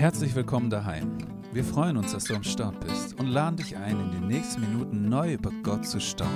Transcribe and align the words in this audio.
Herzlich 0.00 0.34
willkommen 0.34 0.70
daheim. 0.70 1.18
Wir 1.52 1.62
freuen 1.62 1.98
uns, 1.98 2.12
dass 2.12 2.24
du 2.24 2.34
am 2.34 2.42
Start 2.42 2.80
bist 2.80 3.20
und 3.20 3.26
laden 3.26 3.58
dich 3.58 3.76
ein, 3.76 4.00
in 4.00 4.10
den 4.12 4.28
nächsten 4.28 4.62
Minuten 4.62 5.10
neu 5.10 5.34
über 5.34 5.50
Gott 5.62 5.84
zu 5.84 6.00
staunen. 6.00 6.32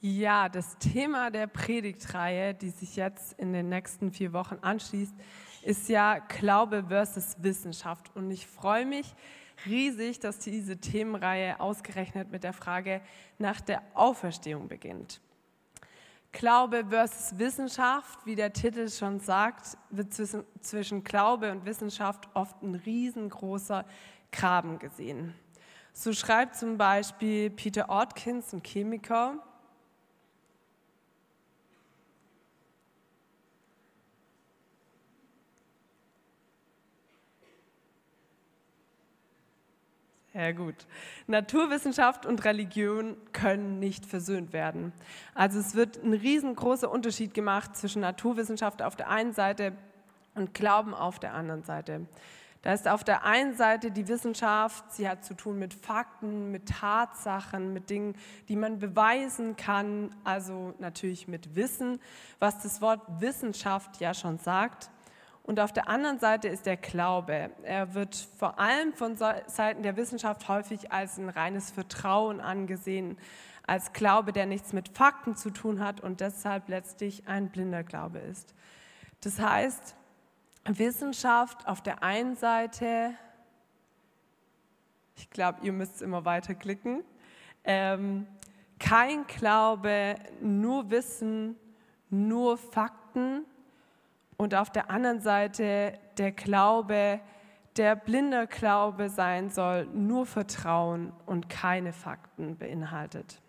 Ja, 0.00 0.48
das 0.48 0.78
Thema 0.78 1.32
der 1.32 1.48
Predigtreihe, 1.48 2.54
die 2.54 2.70
sich 2.70 2.94
jetzt 2.94 3.32
in 3.32 3.52
den 3.52 3.70
nächsten 3.70 4.12
vier 4.12 4.32
Wochen 4.32 4.58
anschließt, 4.62 5.16
ist 5.64 5.88
ja 5.88 6.20
Glaube 6.20 6.84
versus 6.86 7.34
Wissenschaft. 7.40 8.14
Und 8.14 8.30
ich 8.30 8.46
freue 8.46 8.86
mich 8.86 9.16
riesig, 9.66 10.20
dass 10.20 10.38
diese 10.38 10.76
Themenreihe 10.76 11.58
ausgerechnet 11.58 12.30
mit 12.30 12.44
der 12.44 12.52
Frage 12.52 13.00
nach 13.40 13.60
der 13.60 13.82
Auferstehung 13.94 14.68
beginnt. 14.68 15.20
Glaube 16.34 16.84
versus 16.90 17.38
Wissenschaft, 17.38 18.26
wie 18.26 18.34
der 18.34 18.52
Titel 18.52 18.90
schon 18.90 19.20
sagt, 19.20 19.78
wird 19.90 20.12
zwischen, 20.12 20.44
zwischen 20.60 21.04
Glaube 21.04 21.52
und 21.52 21.64
Wissenschaft 21.64 22.28
oft 22.34 22.60
ein 22.60 22.74
riesengroßer 22.74 23.84
Graben 24.32 24.80
gesehen. 24.80 25.32
So 25.92 26.12
schreibt 26.12 26.56
zum 26.56 26.76
Beispiel 26.76 27.50
Peter 27.50 27.88
Ortkins, 27.88 28.52
ein 28.52 28.62
Chemiker, 28.64 29.38
Ja 40.34 40.50
gut. 40.50 40.74
Naturwissenschaft 41.28 42.26
und 42.26 42.44
Religion 42.44 43.16
können 43.32 43.78
nicht 43.78 44.04
versöhnt 44.04 44.52
werden. 44.52 44.92
Also 45.32 45.60
es 45.60 45.76
wird 45.76 46.02
ein 46.02 46.12
riesengroßer 46.12 46.90
Unterschied 46.90 47.34
gemacht 47.34 47.76
zwischen 47.76 48.02
Naturwissenschaft 48.02 48.82
auf 48.82 48.96
der 48.96 49.08
einen 49.10 49.32
Seite 49.32 49.74
und 50.34 50.52
Glauben 50.52 50.92
auf 50.92 51.20
der 51.20 51.34
anderen 51.34 51.62
Seite. 51.62 52.08
Da 52.62 52.72
ist 52.72 52.88
auf 52.88 53.04
der 53.04 53.24
einen 53.24 53.54
Seite 53.54 53.92
die 53.92 54.08
Wissenschaft, 54.08 54.90
sie 54.90 55.08
hat 55.08 55.24
zu 55.24 55.34
tun 55.34 55.58
mit 55.58 55.72
Fakten, 55.72 56.50
mit 56.50 56.66
Tatsachen, 56.66 57.72
mit 57.72 57.88
Dingen, 57.88 58.16
die 58.48 58.56
man 58.56 58.80
beweisen 58.80 59.54
kann, 59.54 60.16
also 60.24 60.74
natürlich 60.80 61.28
mit 61.28 61.54
Wissen, 61.54 62.00
was 62.40 62.60
das 62.60 62.80
Wort 62.80 63.02
Wissenschaft 63.20 64.00
ja 64.00 64.14
schon 64.14 64.38
sagt. 64.38 64.90
Und 65.44 65.60
auf 65.60 65.72
der 65.72 65.88
anderen 65.88 66.18
Seite 66.18 66.48
ist 66.48 66.64
der 66.64 66.78
Glaube. 66.78 67.50
Er 67.64 67.94
wird 67.94 68.16
vor 68.38 68.58
allem 68.58 68.94
von 68.94 69.16
Seiten 69.16 69.82
der 69.82 69.96
Wissenschaft 69.96 70.48
häufig 70.48 70.90
als 70.90 71.18
ein 71.18 71.28
reines 71.28 71.70
Vertrauen 71.70 72.40
angesehen, 72.40 73.18
als 73.66 73.92
Glaube, 73.92 74.32
der 74.32 74.46
nichts 74.46 74.72
mit 74.72 74.88
Fakten 74.88 75.36
zu 75.36 75.50
tun 75.50 75.84
hat 75.84 76.00
und 76.00 76.20
deshalb 76.20 76.68
letztlich 76.70 77.28
ein 77.28 77.50
blinder 77.50 77.82
Glaube 77.82 78.20
ist. 78.20 78.54
Das 79.20 79.38
heißt, 79.38 79.94
Wissenschaft 80.64 81.68
auf 81.68 81.82
der 81.82 82.02
einen 82.02 82.36
Seite, 82.36 83.12
ich 85.16 85.28
glaube, 85.28 85.58
ihr 85.62 85.72
müsst 85.72 86.00
immer 86.00 86.24
weiter 86.24 86.54
klicken, 86.54 87.04
ähm, 87.64 88.26
kein 88.78 89.26
Glaube, 89.26 90.16
nur 90.40 90.90
Wissen, 90.90 91.56
nur 92.08 92.56
Fakten 92.56 93.44
und 94.36 94.54
auf 94.54 94.70
der 94.70 94.90
anderen 94.90 95.20
Seite 95.20 95.98
der 96.18 96.32
Glaube, 96.32 97.20
der 97.76 97.96
blinder 97.96 98.46
Glaube 98.46 99.08
sein 99.08 99.50
soll, 99.50 99.86
nur 99.86 100.26
Vertrauen 100.26 101.12
und 101.26 101.48
keine 101.48 101.92
Fakten 101.92 102.56
beinhaltet. 102.56 103.40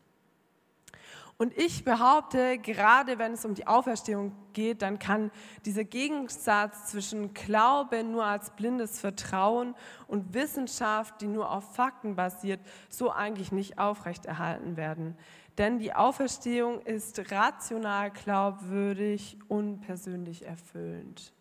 Und 1.38 1.58
ich 1.58 1.84
behaupte, 1.84 2.58
gerade 2.60 3.20
wenn 3.20 3.34
es 3.34 3.44
um 3.44 3.56
die 3.56 3.68
Auferstehung 3.68 4.32
geht, 4.54 4.82
dann 4.82 5.00
kann 5.00 5.32
dieser 5.66 5.84
Gegensatz 5.84 6.86
zwischen 6.86 7.34
Glaube 7.34 8.06
nur 8.06 8.24
als 8.24 8.52
blindes 8.52 9.02
Vertrauen 9.02 9.76
und 10.08 10.34
Wissenschaft, 10.34 11.20
die 11.20 11.28
nur 11.28 11.52
auf 11.52 11.76
Fakten 11.76 12.16
basiert, 12.16 12.62
so 12.90 13.12
eigentlich 13.12 13.52
nicht 13.52 13.80
aufrechterhalten 13.80 14.78
werden. 14.78 15.18
Denn 15.58 15.80
die 15.80 15.94
Auferstehung 15.94 16.82
ist 16.82 17.32
rational 17.32 18.12
glaubwürdig 18.12 19.38
und 19.48 19.82
persönlich 19.82 20.46
erfüllend. 20.46 21.32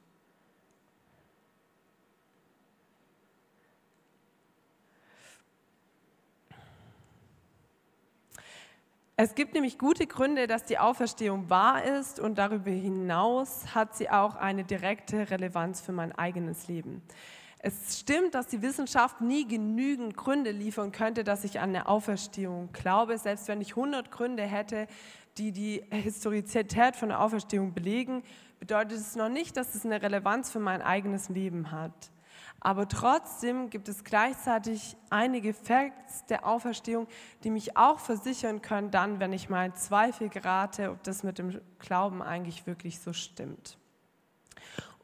Es 9.16 9.36
gibt 9.36 9.54
nämlich 9.54 9.78
gute 9.78 10.08
Gründe, 10.08 10.48
dass 10.48 10.64
die 10.64 10.78
Auferstehung 10.78 11.48
wahr 11.48 11.84
ist 11.84 12.18
und 12.18 12.36
darüber 12.36 12.72
hinaus 12.72 13.72
hat 13.72 13.94
sie 13.94 14.10
auch 14.10 14.34
eine 14.34 14.64
direkte 14.64 15.30
Relevanz 15.30 15.80
für 15.80 15.92
mein 15.92 16.10
eigenes 16.10 16.66
Leben. 16.66 17.00
Es 17.66 17.98
stimmt, 17.98 18.34
dass 18.34 18.48
die 18.48 18.60
Wissenschaft 18.60 19.22
nie 19.22 19.48
genügend 19.48 20.18
Gründe 20.18 20.50
liefern 20.50 20.92
könnte, 20.92 21.24
dass 21.24 21.44
ich 21.44 21.60
an 21.60 21.70
eine 21.70 21.88
Auferstehung 21.88 22.68
glaube. 22.74 23.16
Selbst 23.16 23.48
wenn 23.48 23.62
ich 23.62 23.70
100 23.70 24.10
Gründe 24.10 24.42
hätte, 24.42 24.86
die 25.38 25.50
die 25.50 25.82
Historizität 25.90 26.94
von 26.94 27.08
der 27.08 27.20
Auferstehung 27.20 27.72
belegen, 27.72 28.22
bedeutet 28.60 28.98
es 28.98 29.16
noch 29.16 29.30
nicht, 29.30 29.56
dass 29.56 29.74
es 29.74 29.86
eine 29.86 30.02
Relevanz 30.02 30.50
für 30.50 30.58
mein 30.58 30.82
eigenes 30.82 31.30
Leben 31.30 31.70
hat. 31.70 32.10
Aber 32.60 32.86
trotzdem 32.86 33.70
gibt 33.70 33.88
es 33.88 34.04
gleichzeitig 34.04 34.98
einige 35.08 35.54
Facts 35.54 36.26
der 36.26 36.46
Auferstehung, 36.46 37.06
die 37.44 37.50
mich 37.50 37.78
auch 37.78 37.98
versichern 37.98 38.60
können, 38.60 38.90
dann, 38.90 39.20
wenn 39.20 39.32
ich 39.32 39.48
mal 39.48 39.64
in 39.64 39.74
Zweifel 39.74 40.28
gerate, 40.28 40.90
ob 40.90 41.02
das 41.02 41.22
mit 41.22 41.38
dem 41.38 41.58
Glauben 41.78 42.20
eigentlich 42.20 42.66
wirklich 42.66 43.00
so 43.00 43.14
stimmt. 43.14 43.78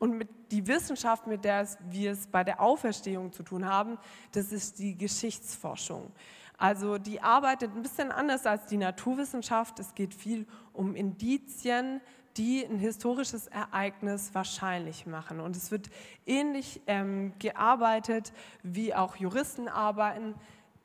Und 0.00 0.16
mit 0.16 0.28
die 0.50 0.66
Wissenschaft, 0.66 1.26
mit 1.26 1.44
der 1.44 1.68
wir 1.90 2.12
es 2.12 2.26
bei 2.26 2.42
der 2.42 2.60
Auferstehung 2.60 3.32
zu 3.32 3.42
tun 3.42 3.66
haben, 3.66 3.98
das 4.32 4.50
ist 4.50 4.78
die 4.78 4.96
Geschichtsforschung. 4.96 6.10
Also 6.56 6.96
die 6.96 7.20
arbeitet 7.20 7.76
ein 7.76 7.82
bisschen 7.82 8.10
anders 8.10 8.46
als 8.46 8.64
die 8.66 8.78
Naturwissenschaft. 8.78 9.78
Es 9.78 9.94
geht 9.94 10.14
viel 10.14 10.46
um 10.72 10.96
Indizien, 10.96 12.00
die 12.38 12.64
ein 12.64 12.78
historisches 12.78 13.48
Ereignis 13.48 14.34
wahrscheinlich 14.34 15.04
machen. 15.04 15.38
Und 15.38 15.54
es 15.54 15.70
wird 15.70 15.90
ähnlich 16.24 16.80
ähm, 16.86 17.34
gearbeitet, 17.38 18.32
wie 18.62 18.94
auch 18.94 19.16
Juristen 19.16 19.68
arbeiten. 19.68 20.34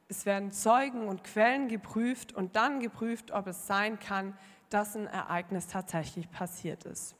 Es 0.09 0.26
werden 0.26 0.52
Zeugen 0.52 1.08
und 1.08 1.24
Quellen 1.24 1.70
geprüft 1.70 2.34
und 2.34 2.58
dann 2.58 2.82
geprüft, 2.82 3.32
ob 3.32 3.47
es 3.47 3.66
sein 3.66 3.97
kann, 3.97 4.38
dass 4.70 4.97
ein 4.97 5.08
Ereignis 5.08 5.68
tatsächlich 5.68 6.30
passiert 6.30 6.84
ist. 6.84 7.16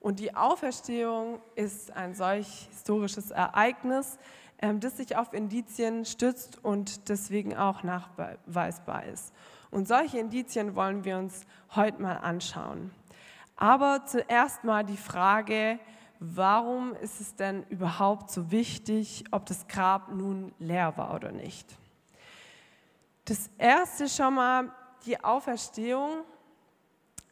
Und 0.00 0.20
die 0.20 0.34
Auferstehung 0.34 1.40
ist 1.54 1.94
ein 1.96 2.14
solch 2.14 2.68
historisches 2.70 3.30
Ereignis, 3.30 4.18
ähm, 4.60 4.80
das 4.80 4.96
sich 4.96 5.16
auf 5.16 5.32
Indizien 5.32 6.04
stützt 6.04 6.62
und 6.64 7.08
deswegen 7.08 7.56
auch 7.56 7.82
nachweisbar 7.82 9.04
ist. 9.04 9.32
Und 9.70 9.86
solche 9.86 10.18
Indizien 10.18 10.74
wollen 10.74 11.04
wir 11.04 11.18
uns 11.18 11.44
heute 11.74 12.00
mal 12.00 12.16
anschauen. 12.16 12.90
Aber 13.56 14.06
zuerst 14.06 14.64
mal 14.64 14.84
die 14.84 14.96
Frage, 14.96 15.78
warum 16.20 16.94
ist 16.94 17.20
es 17.20 17.34
denn 17.34 17.64
überhaupt 17.64 18.30
so 18.30 18.50
wichtig, 18.50 19.24
ob 19.30 19.46
das 19.46 19.66
Grab 19.66 20.12
nun 20.12 20.52
leer 20.58 20.96
war 20.96 21.14
oder 21.14 21.32
nicht? 21.32 21.66
Das 23.24 23.50
erste 23.58 24.08
schon 24.08 24.34
mal, 24.34 24.72
die 25.04 25.22
Auferstehung 25.22 26.24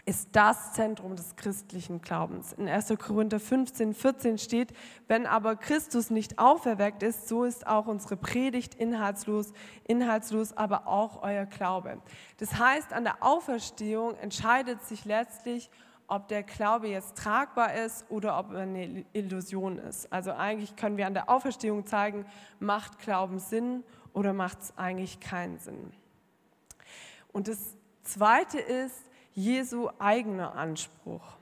ist 0.07 0.29
das 0.33 0.73
Zentrum 0.73 1.17
des 1.17 1.35
christlichen 1.35 2.01
Glaubens. 2.01 2.53
In 2.53 2.69
1. 2.69 2.95
Korinther 2.97 3.41
15, 3.41 3.93
14 3.93 4.39
steht, 4.39 4.73
wenn 5.09 5.27
aber 5.27 5.57
Christus 5.57 6.11
nicht 6.11 6.39
auferweckt 6.39 7.03
ist, 7.03 7.27
so 7.27 7.43
ist 7.43 7.67
auch 7.67 7.89
unsere 7.89 8.17
Predigt 8.17 8.77
inhaltslos, 8.77 9.53
inhaltslos 9.89 10.57
aber 10.57 10.87
auch 10.87 11.23
euer 11.23 11.45
Glaube. 11.45 11.99
Das 12.39 12.57
heißt, 12.57 12.93
an 12.93 13.03
der 13.03 13.17
Auferstehung 13.21 14.15
entscheidet 14.19 14.81
sich 14.85 15.05
letztlich, 15.05 15.71
ob 16.07 16.29
der 16.29 16.45
Glaube 16.45 16.87
jetzt 16.87 17.19
tragbar 17.19 17.75
ist 17.75 18.09
oder 18.09 18.39
ob 18.39 18.53
er 18.53 18.61
eine 18.61 19.05
Illusion 19.13 19.79
ist. 19.79 20.13
Also 20.13 20.31
eigentlich 20.31 20.77
können 20.77 20.99
wir 20.99 21.09
an 21.09 21.15
der 21.15 21.29
Auferstehung 21.29 21.85
zeigen, 21.85 22.27
macht 22.61 23.01
Glauben 23.01 23.41
Sinn 23.41 23.83
oder 24.13 24.33
macht 24.33 24.63
es 24.63 24.79
eigentlich 24.79 25.19
keinen 25.19 25.59
Sinn. 25.59 25.93
Und 27.33 27.49
das 27.49 27.59
Zweite 28.05 28.61
ist, 28.61 29.06
Jesu 29.37 29.91
eigener 29.99 30.55
Anspruch. 30.55 31.37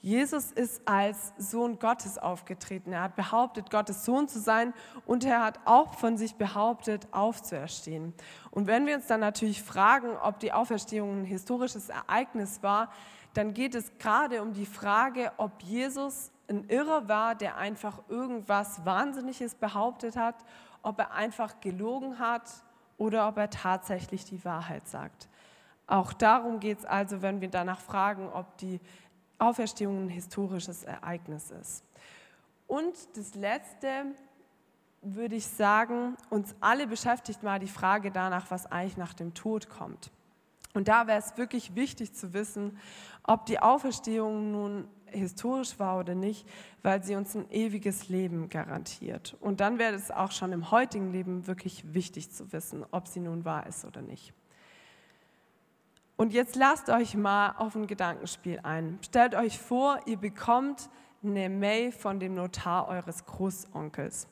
Jesus 0.00 0.52
ist 0.52 0.80
als 0.86 1.32
Sohn 1.36 1.80
Gottes 1.80 2.16
aufgetreten. 2.16 2.92
Er 2.92 3.02
hat 3.02 3.16
behauptet, 3.16 3.72
Gottes 3.72 4.04
Sohn 4.04 4.28
zu 4.28 4.38
sein 4.38 4.72
und 5.04 5.24
er 5.24 5.42
hat 5.42 5.58
auch 5.64 5.94
von 5.94 6.16
sich 6.16 6.36
behauptet, 6.36 7.08
aufzuerstehen. 7.10 8.14
Und 8.52 8.68
wenn 8.68 8.86
wir 8.86 8.94
uns 8.94 9.08
dann 9.08 9.18
natürlich 9.18 9.64
fragen, 9.64 10.16
ob 10.16 10.38
die 10.38 10.52
Auferstehung 10.52 11.22
ein 11.22 11.24
historisches 11.24 11.88
Ereignis 11.88 12.62
war, 12.62 12.92
dann 13.34 13.52
geht 13.52 13.74
es 13.74 13.98
gerade 13.98 14.40
um 14.40 14.52
die 14.52 14.66
Frage, 14.66 15.32
ob 15.38 15.60
Jesus 15.62 16.30
ein 16.48 16.68
Irrer 16.68 17.08
war, 17.08 17.34
der 17.34 17.56
einfach 17.56 17.98
irgendwas 18.08 18.86
Wahnsinniges 18.86 19.56
behauptet 19.56 20.16
hat, 20.16 20.36
ob 20.82 21.00
er 21.00 21.10
einfach 21.10 21.58
gelogen 21.60 22.20
hat 22.20 22.48
oder 22.96 23.26
ob 23.26 23.38
er 23.38 23.50
tatsächlich 23.50 24.24
die 24.24 24.44
Wahrheit 24.44 24.86
sagt. 24.86 25.28
Auch 25.88 26.12
darum 26.12 26.60
geht 26.60 26.80
es 26.80 26.84
also, 26.84 27.22
wenn 27.22 27.40
wir 27.40 27.48
danach 27.48 27.80
fragen, 27.80 28.28
ob 28.28 28.56
die 28.58 28.78
Auferstehung 29.38 30.04
ein 30.04 30.08
historisches 30.08 30.84
Ereignis 30.84 31.50
ist. 31.50 31.82
Und 32.66 32.94
das 33.16 33.34
Letzte 33.34 34.04
würde 35.00 35.36
ich 35.36 35.46
sagen, 35.46 36.16
uns 36.28 36.54
alle 36.60 36.86
beschäftigt 36.86 37.42
mal 37.42 37.58
die 37.58 37.68
Frage 37.68 38.10
danach, 38.10 38.50
was 38.50 38.66
eigentlich 38.66 38.98
nach 38.98 39.14
dem 39.14 39.32
Tod 39.32 39.70
kommt. 39.70 40.10
Und 40.74 40.88
da 40.88 41.06
wäre 41.06 41.18
es 41.18 41.38
wirklich 41.38 41.74
wichtig 41.74 42.12
zu 42.12 42.34
wissen, 42.34 42.78
ob 43.22 43.46
die 43.46 43.58
Auferstehung 43.58 44.52
nun 44.52 44.88
historisch 45.06 45.78
war 45.78 45.98
oder 45.98 46.14
nicht, 46.14 46.46
weil 46.82 47.02
sie 47.02 47.16
uns 47.16 47.34
ein 47.34 47.50
ewiges 47.50 48.10
Leben 48.10 48.50
garantiert. 48.50 49.36
Und 49.40 49.60
dann 49.60 49.78
wäre 49.78 49.94
es 49.94 50.10
auch 50.10 50.32
schon 50.32 50.52
im 50.52 50.70
heutigen 50.70 51.12
Leben 51.12 51.46
wirklich 51.46 51.94
wichtig 51.94 52.30
zu 52.30 52.52
wissen, 52.52 52.84
ob 52.90 53.08
sie 53.08 53.20
nun 53.20 53.46
wahr 53.46 53.66
ist 53.66 53.86
oder 53.86 54.02
nicht. 54.02 54.34
Und 56.20 56.32
jetzt 56.32 56.56
lasst 56.56 56.90
euch 56.90 57.14
mal 57.14 57.54
auf 57.58 57.76
ein 57.76 57.86
Gedankenspiel 57.86 58.58
ein. 58.64 58.98
Stellt 59.04 59.36
euch 59.36 59.56
vor, 59.56 60.00
ihr 60.06 60.16
bekommt 60.16 60.90
eine 61.22 61.48
Mail 61.48 61.92
von 61.92 62.18
dem 62.18 62.34
Notar 62.34 62.88
eures 62.88 63.24
Großonkels. 63.24 64.26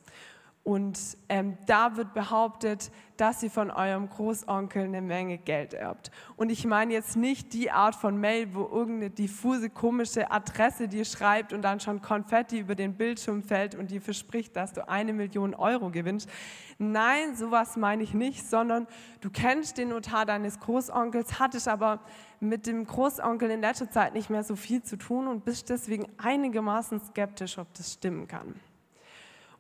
Und 0.67 0.99
ähm, 1.29 1.57
da 1.67 1.97
wird 1.97 2.13
behauptet, 2.13 2.91
dass 3.19 3.39
sie 3.39 3.51
von 3.51 3.71
eurem 3.71 4.09
Großonkel 4.09 4.83
eine 4.83 5.01
Menge 5.01 5.39
Geld 5.39 5.75
erbt. 5.75 6.11
Und 6.35 6.51
ich 6.51 6.67
meine 6.67 6.93
jetzt 6.93 7.17
nicht 7.17 7.53
die 7.53 7.71
Art 7.71 7.95
von 7.95 8.19
Mail, 8.19 8.53
wo 8.53 8.63
irgendeine 8.63 9.11
diffuse, 9.11 9.71
komische 9.71 10.29
Adresse 10.33 10.89
dir 10.89 11.05
schreibt 11.05 11.53
und 11.53 11.63
dann 11.63 11.79
schon 11.79 12.03
Konfetti 12.03 12.59
über 12.59 12.75
den 12.75 12.95
Bildschirm 12.95 13.45
fällt 13.45 13.77
und 13.77 13.93
dir 13.93 14.01
verspricht, 14.01 14.57
dass 14.57 14.73
du 14.73 14.89
eine 14.89 15.13
Million 15.13 15.55
Euro 15.55 15.91
gewinnst. 15.91 16.29
Nein, 16.79 17.37
sowas 17.37 17.77
meine 17.77 18.03
ich 18.03 18.13
nicht, 18.13 18.45
sondern 18.45 18.89
du 19.21 19.31
kennst 19.31 19.79
den 19.79 19.91
Notar 19.91 20.27
deines 20.27 20.59
Großonkels, 20.59 21.39
hattest 21.39 21.69
aber 21.69 22.01
mit 22.41 22.67
dem 22.67 22.85
Großonkel 22.85 23.53
in 23.53 23.61
letzter 23.61 23.89
Zeit 23.89 24.15
nicht 24.15 24.31
mehr 24.31 24.43
so 24.43 24.57
viel 24.57 24.83
zu 24.83 24.97
tun 24.97 25.29
und 25.29 25.45
bist 25.45 25.71
deswegen 25.71 26.07
einigermaßen 26.19 27.01
skeptisch, 27.03 27.57
ob 27.57 27.73
das 27.75 27.93
stimmen 27.93 28.27
kann. 28.27 28.57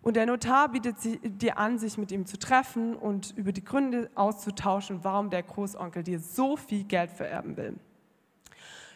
Und 0.06 0.14
der 0.14 0.26
Notar 0.26 0.68
bietet 0.68 0.94
dir 1.42 1.58
an, 1.58 1.80
sich 1.80 1.98
mit 1.98 2.12
ihm 2.12 2.26
zu 2.26 2.38
treffen 2.38 2.94
und 2.94 3.36
über 3.36 3.50
die 3.50 3.64
Gründe 3.64 4.08
auszutauschen, 4.14 5.02
warum 5.02 5.30
der 5.30 5.42
Großonkel 5.42 6.04
dir 6.04 6.20
so 6.20 6.56
viel 6.56 6.84
Geld 6.84 7.10
vererben 7.10 7.56
will. 7.56 7.74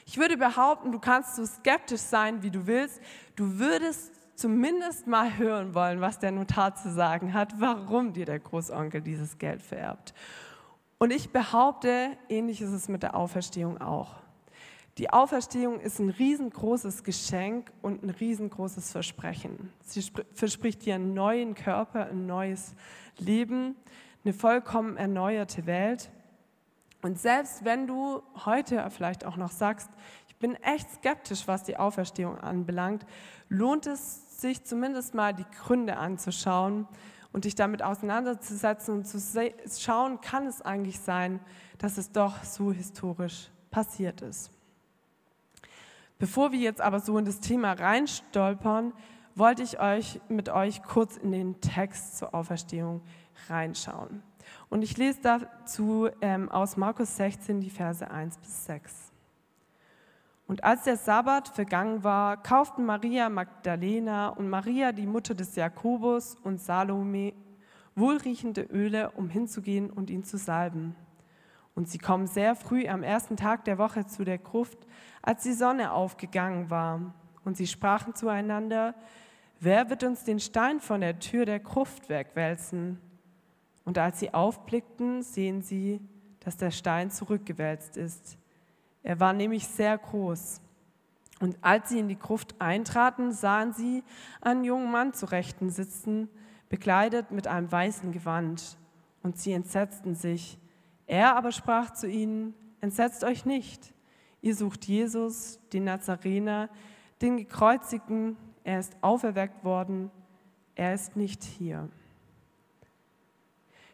Ich 0.06 0.18
würde 0.18 0.36
behaupten, 0.36 0.92
du 0.92 1.00
kannst 1.00 1.34
so 1.34 1.44
skeptisch 1.44 2.02
sein, 2.02 2.44
wie 2.44 2.52
du 2.52 2.68
willst. 2.68 3.00
Du 3.34 3.58
würdest 3.58 4.12
zumindest 4.36 5.08
mal 5.08 5.36
hören 5.36 5.74
wollen, 5.74 6.00
was 6.00 6.20
der 6.20 6.30
Notar 6.30 6.76
zu 6.76 6.92
sagen 6.92 7.34
hat, 7.34 7.54
warum 7.58 8.12
dir 8.12 8.24
der 8.24 8.38
Großonkel 8.38 9.00
dieses 9.00 9.36
Geld 9.36 9.62
vererbt. 9.62 10.14
Und 10.98 11.12
ich 11.12 11.30
behaupte, 11.30 12.16
ähnlich 12.28 12.60
ist 12.60 12.70
es 12.70 12.86
mit 12.86 13.02
der 13.02 13.16
Auferstehung 13.16 13.80
auch. 13.80 14.14
Die 14.98 15.10
Auferstehung 15.10 15.80
ist 15.80 15.98
ein 15.98 16.10
riesengroßes 16.10 17.04
Geschenk 17.04 17.72
und 17.80 18.02
ein 18.02 18.10
riesengroßes 18.10 18.92
Versprechen. 18.92 19.72
Sie 19.84 20.04
verspricht 20.34 20.84
dir 20.84 20.96
einen 20.96 21.14
neuen 21.14 21.54
Körper, 21.54 22.06
ein 22.06 22.26
neues 22.26 22.74
Leben, 23.18 23.76
eine 24.24 24.34
vollkommen 24.34 24.96
erneuerte 24.96 25.66
Welt. 25.66 26.10
Und 27.02 27.18
selbst 27.18 27.64
wenn 27.64 27.86
du 27.86 28.22
heute 28.44 28.90
vielleicht 28.90 29.24
auch 29.24 29.36
noch 29.36 29.50
sagst, 29.50 29.88
ich 30.28 30.36
bin 30.36 30.54
echt 30.56 30.90
skeptisch, 30.90 31.46
was 31.46 31.62
die 31.62 31.76
Auferstehung 31.76 32.38
anbelangt, 32.38 33.06
lohnt 33.48 33.86
es 33.86 34.40
sich 34.40 34.64
zumindest 34.64 35.14
mal 35.14 35.32
die 35.32 35.46
Gründe 35.62 35.96
anzuschauen 35.96 36.86
und 37.32 37.44
dich 37.44 37.54
damit 37.54 37.82
auseinanderzusetzen 37.82 38.94
und 38.94 39.04
zu 39.06 39.18
schauen, 39.78 40.20
kann 40.20 40.46
es 40.46 40.60
eigentlich 40.60 41.00
sein, 41.00 41.40
dass 41.78 41.96
es 41.96 42.12
doch 42.12 42.42
so 42.42 42.72
historisch 42.72 43.50
passiert 43.70 44.20
ist. 44.20 44.50
Bevor 46.20 46.52
wir 46.52 46.58
jetzt 46.58 46.82
aber 46.82 47.00
so 47.00 47.16
in 47.16 47.24
das 47.24 47.40
Thema 47.40 47.72
reinstolpern, 47.72 48.92
wollte 49.34 49.62
ich 49.62 49.80
euch 49.80 50.20
mit 50.28 50.50
euch 50.50 50.82
kurz 50.82 51.16
in 51.16 51.32
den 51.32 51.62
Text 51.62 52.18
zur 52.18 52.34
Auferstehung 52.34 53.00
reinschauen. 53.48 54.22
Und 54.68 54.82
ich 54.82 54.98
lese 54.98 55.20
dazu 55.22 56.10
ähm, 56.20 56.50
aus 56.50 56.76
Markus 56.76 57.16
16 57.16 57.62
die 57.62 57.70
Verse 57.70 58.08
1 58.08 58.36
bis 58.36 58.66
6. 58.66 59.12
Und 60.46 60.62
als 60.62 60.82
der 60.82 60.98
Sabbat 60.98 61.48
vergangen 61.48 62.04
war, 62.04 62.42
kauften 62.42 62.84
Maria 62.84 63.30
Magdalena 63.30 64.28
und 64.28 64.50
Maria, 64.50 64.92
die 64.92 65.06
Mutter 65.06 65.34
des 65.34 65.56
Jakobus 65.56 66.36
und 66.44 66.60
Salome, 66.60 67.32
wohlriechende 67.94 68.62
Öle, 68.64 69.12
um 69.12 69.30
hinzugehen 69.30 69.88
und 69.88 70.10
ihn 70.10 70.24
zu 70.24 70.36
salben. 70.36 70.94
Und 71.74 71.88
sie 71.88 71.98
kommen 71.98 72.26
sehr 72.26 72.54
früh 72.54 72.86
am 72.88 73.02
ersten 73.02 73.36
Tag 73.36 73.64
der 73.64 73.78
Woche 73.78 74.06
zu 74.06 74.24
der 74.24 74.38
Gruft, 74.38 74.78
als 75.22 75.42
die 75.42 75.52
Sonne 75.52 75.92
aufgegangen 75.92 76.70
war. 76.70 77.14
Und 77.44 77.56
sie 77.56 77.66
sprachen 77.66 78.14
zueinander, 78.14 78.94
wer 79.60 79.88
wird 79.88 80.04
uns 80.04 80.24
den 80.24 80.40
Stein 80.40 80.80
von 80.80 81.00
der 81.00 81.18
Tür 81.18 81.46
der 81.46 81.60
Gruft 81.60 82.08
wegwälzen? 82.08 82.98
Und 83.84 83.98
als 83.98 84.20
sie 84.20 84.34
aufblickten, 84.34 85.22
sehen 85.22 85.62
sie, 85.62 86.00
dass 86.40 86.56
der 86.56 86.70
Stein 86.70 87.10
zurückgewälzt 87.10 87.96
ist. 87.96 88.38
Er 89.02 89.20
war 89.20 89.32
nämlich 89.32 89.66
sehr 89.66 89.96
groß. 89.96 90.60
Und 91.40 91.56
als 91.62 91.88
sie 91.88 91.98
in 91.98 92.08
die 92.08 92.18
Gruft 92.18 92.54
eintraten, 92.60 93.32
sahen 93.32 93.72
sie 93.72 94.04
einen 94.42 94.64
jungen 94.64 94.90
Mann 94.90 95.14
zu 95.14 95.26
Rechten 95.26 95.70
sitzen, 95.70 96.28
bekleidet 96.68 97.30
mit 97.30 97.46
einem 97.46 97.72
weißen 97.72 98.12
Gewand. 98.12 98.76
Und 99.22 99.38
sie 99.38 99.52
entsetzten 99.52 100.14
sich. 100.14 100.58
Er 101.10 101.36
aber 101.36 101.50
sprach 101.50 101.90
zu 101.90 102.08
ihnen, 102.08 102.54
entsetzt 102.80 103.24
euch 103.24 103.44
nicht. 103.44 103.92
Ihr 104.42 104.54
sucht 104.54 104.84
Jesus, 104.84 105.58
den 105.72 105.82
Nazarener, 105.82 106.68
den 107.20 107.36
Gekreuzigten. 107.36 108.36
Er 108.62 108.78
ist 108.78 108.96
auferweckt 109.00 109.64
worden. 109.64 110.12
Er 110.76 110.94
ist 110.94 111.16
nicht 111.16 111.42
hier. 111.42 111.88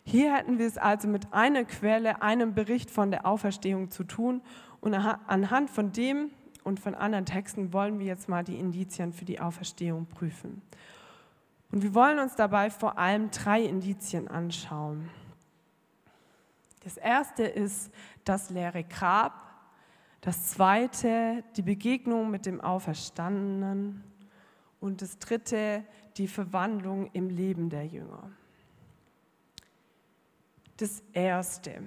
Hier 0.05 0.35
hätten 0.35 0.59
wir 0.59 0.67
es 0.67 0.77
also 0.77 1.09
mit 1.09 1.33
einer 1.33 1.65
Quelle, 1.65 2.21
einem 2.21 2.53
Bericht 2.53 2.91
von 2.91 3.11
der 3.11 3.25
Auferstehung 3.25 3.91
zu 3.91 4.05
tun. 4.05 4.43
Und 4.83 4.93
anhand 4.93 5.71
von 5.71 5.93
dem 5.93 6.31
und 6.65 6.81
von 6.81 6.95
anderen 6.95 7.25
Texten 7.25 7.73
wollen 7.73 7.99
wir 7.99 8.05
jetzt 8.05 8.29
mal 8.29 8.45
die 8.45 8.59
Indizien 8.59 9.15
für 9.15 9.25
die 9.25 9.41
Auferstehung 9.41 10.05
prüfen. 10.05 10.61
Und 11.73 11.83
wir 11.83 11.95
wollen 11.95 12.19
uns 12.19 12.35
dabei 12.35 12.69
vor 12.69 12.99
allem 12.99 13.31
drei 13.31 13.63
Indizien 13.63 14.29
anschauen. 14.29 15.09
Das 16.87 16.99
erste 16.99 17.43
ist 17.43 17.91
das 18.23 18.49
leere 18.49 18.85
Grab. 18.85 19.43
Das 20.21 20.51
zweite, 20.51 21.43
die 21.57 21.63
Begegnung 21.63 22.31
mit 22.31 22.47
dem 22.47 22.61
Auferstandenen. 22.61 24.05
Und 24.79 25.03
das 25.03 25.19
dritte, 25.19 25.83
die 26.17 26.29
Verwandlung 26.29 27.11
im 27.13 27.29
Leben 27.29 27.71
der 27.71 27.85
Jünger. 27.87 28.31
Das 30.77 31.03
erste, 31.13 31.83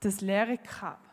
das 0.00 0.22
leere 0.22 0.56
Grab. 0.56 1.03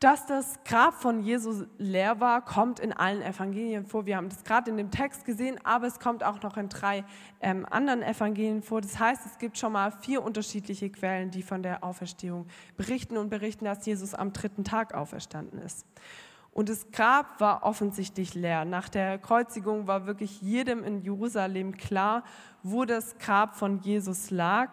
Dass 0.00 0.26
das 0.26 0.60
Grab 0.64 0.94
von 0.94 1.24
Jesus 1.24 1.64
leer 1.76 2.20
war, 2.20 2.44
kommt 2.44 2.78
in 2.78 2.92
allen 2.92 3.20
Evangelien 3.20 3.84
vor. 3.84 4.06
Wir 4.06 4.16
haben 4.16 4.28
das 4.28 4.44
gerade 4.44 4.70
in 4.70 4.76
dem 4.76 4.92
Text 4.92 5.24
gesehen, 5.24 5.58
aber 5.64 5.88
es 5.88 5.98
kommt 5.98 6.22
auch 6.22 6.40
noch 6.40 6.56
in 6.56 6.68
drei 6.68 7.04
ähm, 7.40 7.66
anderen 7.68 8.02
Evangelien 8.02 8.62
vor. 8.62 8.80
Das 8.80 8.96
heißt, 8.96 9.26
es 9.26 9.38
gibt 9.38 9.58
schon 9.58 9.72
mal 9.72 9.90
vier 9.90 10.22
unterschiedliche 10.22 10.88
Quellen, 10.90 11.32
die 11.32 11.42
von 11.42 11.64
der 11.64 11.82
Auferstehung 11.82 12.46
berichten 12.76 13.16
und 13.16 13.28
berichten, 13.28 13.64
dass 13.64 13.84
Jesus 13.84 14.14
am 14.14 14.32
dritten 14.32 14.62
Tag 14.62 14.94
auferstanden 14.94 15.60
ist. 15.60 15.84
Und 16.52 16.68
das 16.68 16.92
Grab 16.92 17.40
war 17.40 17.64
offensichtlich 17.64 18.34
leer. 18.34 18.64
Nach 18.64 18.88
der 18.88 19.18
Kreuzigung 19.18 19.88
war 19.88 20.06
wirklich 20.06 20.40
jedem 20.40 20.84
in 20.84 21.02
Jerusalem 21.02 21.76
klar, 21.76 22.22
wo 22.62 22.84
das 22.84 23.18
Grab 23.18 23.56
von 23.56 23.80
Jesus 23.80 24.30
lag 24.30 24.70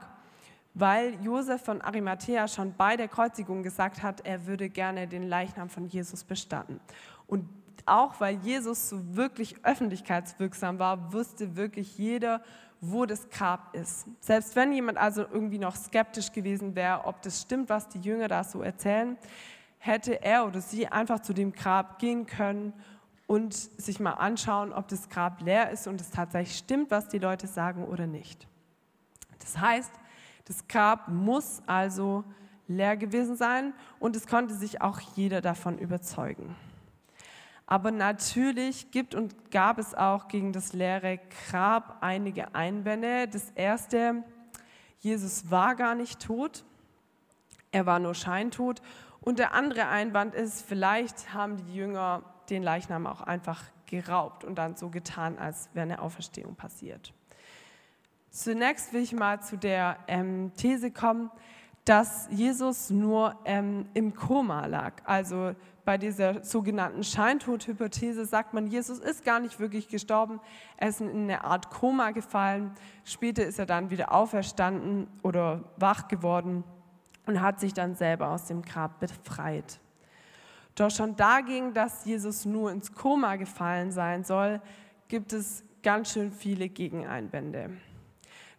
weil 0.76 1.16
Josef 1.24 1.64
von 1.64 1.82
Arimathea 1.82 2.48
schon 2.48 2.76
bei 2.76 2.98
der 2.98 3.08
Kreuzigung 3.08 3.64
gesagt 3.64 4.04
hat, 4.04 4.26
er 4.26 4.46
würde 4.46 4.70
gerne 4.70 5.08
den 5.08 5.24
Leichnam 5.24 5.70
von 5.70 5.88
Jesus 5.88 6.24
bestatten. 6.26 6.82
Und 7.28 7.50
auch 7.86 8.20
weil 8.20 8.36
Jesus 8.38 8.90
so 8.90 9.16
wirklich 9.16 9.56
öffentlichkeitswirksam 9.64 10.78
war, 10.78 11.14
wusste 11.14 11.56
wirklich 11.56 11.98
jeder, 11.98 12.42
wo 12.82 13.06
das 13.06 13.30
Grab 13.30 13.74
ist. 13.74 14.06
Selbst 14.20 14.56
wenn 14.56 14.74
jemand 14.74 14.98
also 14.98 15.22
irgendwie 15.22 15.60
noch 15.60 15.76
skeptisch 15.76 16.32
gewesen 16.34 16.76
wäre, 16.76 17.06
ob 17.06 17.22
das 17.22 17.42
stimmt, 17.42 17.70
was 17.70 17.88
die 17.88 18.00
Jünger 18.00 18.28
da 18.28 18.44
so 18.44 18.62
erzählen, 18.62 19.18
hätte 19.78 20.22
er 20.22 20.46
oder 20.46 20.60
sie 20.60 20.88
einfach 20.88 21.22
zu 21.22 21.34
dem 21.34 21.54
Grab 21.54 22.00
gehen 22.00 22.26
können 22.26 22.74
und 23.28 23.54
sich 23.54 24.00
mal 24.00 24.14
anschauen, 24.14 24.74
ob 24.74 24.88
das 24.90 25.10
Grab 25.10 25.42
leer 25.42 25.72
ist 25.72 25.88
und 25.88 26.02
es 26.02 26.12
tatsächlich 26.12 26.58
stimmt, 26.58 26.92
was 26.92 27.08
die 27.08 27.20
Leute 27.20 27.48
sagen 27.48 27.86
oder 27.86 28.08
nicht. 28.08 28.48
Das 29.40 29.58
heißt, 29.58 29.92
das 30.46 30.68
Grab 30.68 31.08
muss 31.08 31.62
also 31.66 32.24
leer 32.68 32.98
gewesen 32.98 33.36
sein 33.36 33.74
und 34.00 34.16
es 34.16 34.28
konnte 34.28 34.54
sich 34.54 34.82
auch 34.82 35.00
jeder 35.00 35.42
davon 35.42 35.78
überzeugen. 35.78 36.56
Aber 37.68 37.92
natürlich 37.92 38.92
gibt 38.92 39.16
und 39.16 39.52
gab 39.52 39.80
es 39.80 39.96
auch 39.96 40.28
gegen 40.28 40.54
das 40.54 40.74
leere 40.74 41.20
Grab 41.50 41.98
einige 42.02 42.54
Einwände. 42.54 43.28
Das 43.28 43.50
erste, 43.56 44.24
Jesus 45.00 45.50
war 45.50 45.76
gar 45.76 45.96
nicht 45.96 46.20
tot. 46.22 46.64
er 47.72 47.86
war 47.86 48.00
nur 48.00 48.14
scheintot. 48.14 48.82
Und 49.20 49.40
der 49.40 49.54
andere 49.54 49.88
Einwand 49.88 50.36
ist, 50.36 50.62
vielleicht 50.62 51.34
haben 51.34 51.58
die 51.58 51.76
Jünger 51.76 52.22
den 52.50 52.62
Leichnam 52.62 53.08
auch 53.08 53.22
einfach 53.22 53.64
geraubt 53.88 54.44
und 54.44 54.56
dann 54.56 54.76
so 54.76 54.90
getan, 54.90 55.38
als 55.40 55.70
wäre 55.74 55.84
eine 55.84 56.00
Auferstehung 56.00 56.56
passiert. 56.56 57.12
Zunächst 58.36 58.92
will 58.92 59.02
ich 59.02 59.14
mal 59.14 59.40
zu 59.40 59.58
der 59.58 59.96
ähm, 60.10 60.52
These 60.58 60.92
kommen, 60.92 61.32
dass 61.86 62.28
Jesus 62.30 62.90
nur 62.90 63.34
ähm, 63.46 63.86
im 63.94 64.14
Koma 64.14 64.66
lag. 64.66 64.96
Also 65.06 65.56
bei 65.86 65.98
dieser 65.98 66.44
sogenannten 66.44 67.06
Scheintodhypothese 67.06 68.26
sagt 68.26 68.54
man, 68.54 68.68
Jesus 68.68 69.00
ist 69.00 69.24
gar 69.24 69.40
nicht 69.40 69.62
wirklich 69.62 69.88
gestorben, 69.88 70.42
er 70.76 70.90
ist 70.90 71.00
in 71.00 71.12
eine 71.12 71.46
Art 71.46 71.70
Koma 71.70 72.12
gefallen. 72.12 72.72
Später 73.06 73.46
ist 73.46 73.58
er 73.58 73.68
dann 73.68 73.90
wieder 73.90 74.12
auferstanden 74.12 75.08
oder 75.24 75.64
wach 75.78 76.10
geworden 76.10 76.66
und 77.28 77.40
hat 77.40 77.62
sich 77.62 77.74
dann 77.74 77.96
selber 77.96 78.32
aus 78.32 78.48
dem 78.48 78.64
Grab 78.64 79.00
befreit. 79.00 79.80
Doch 80.76 80.92
schon 80.92 81.16
dagegen, 81.16 81.74
dass 81.74 82.04
Jesus 82.04 82.44
nur 82.44 82.70
ins 82.70 82.92
Koma 82.92 83.38
gefallen 83.38 83.94
sein 83.94 84.26
soll, 84.26 84.60
gibt 85.08 85.32
es 85.32 85.64
ganz 85.84 86.12
schön 86.12 86.34
viele 86.34 86.68
Gegeneinwände. 86.68 87.70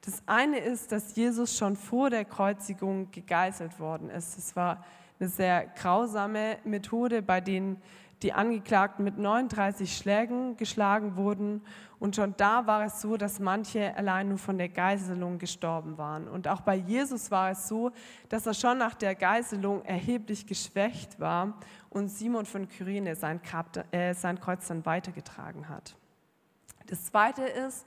Das 0.06 0.22
eine 0.26 0.60
ist, 0.60 0.92
dass 0.92 1.16
Jesus 1.16 1.58
schon 1.58 1.74
vor 1.74 2.10
der 2.10 2.24
Kreuzigung 2.24 3.10
gegeißelt 3.10 3.80
worden 3.80 4.08
ist. 4.08 4.38
Es 4.38 4.54
war 4.54 4.84
eine 5.18 5.28
sehr 5.28 5.66
grausame 5.66 6.58
Methode, 6.62 7.22
bei 7.22 7.40
denen 7.40 7.82
die 8.22 8.32
Angeklagten 8.32 9.04
mit 9.04 9.18
39 9.18 9.96
Schlägen 9.96 10.56
geschlagen 10.56 11.16
wurden. 11.16 11.60
Und 11.98 12.14
schon 12.14 12.34
da 12.36 12.68
war 12.68 12.84
es 12.84 13.00
so, 13.00 13.16
dass 13.16 13.40
manche 13.40 13.96
allein 13.96 14.28
nur 14.28 14.38
von 14.38 14.58
der 14.58 14.68
Geißelung 14.68 15.38
gestorben 15.38 15.98
waren. 15.98 16.28
Und 16.28 16.46
auch 16.46 16.60
bei 16.60 16.76
Jesus 16.76 17.32
war 17.32 17.50
es 17.50 17.66
so, 17.66 17.90
dass 18.28 18.46
er 18.46 18.54
schon 18.54 18.78
nach 18.78 18.94
der 18.94 19.16
Geißelung 19.16 19.84
erheblich 19.84 20.46
geschwächt 20.46 21.18
war 21.18 21.58
und 21.90 22.10
Simon 22.10 22.46
von 22.46 22.68
Kyrene 22.68 23.16
sein, 23.16 23.40
äh, 23.90 24.14
sein 24.14 24.38
Kreuz 24.38 24.68
dann 24.68 24.86
weitergetragen 24.86 25.68
hat. 25.68 25.96
Das 26.86 27.06
Zweite 27.06 27.42
ist, 27.42 27.84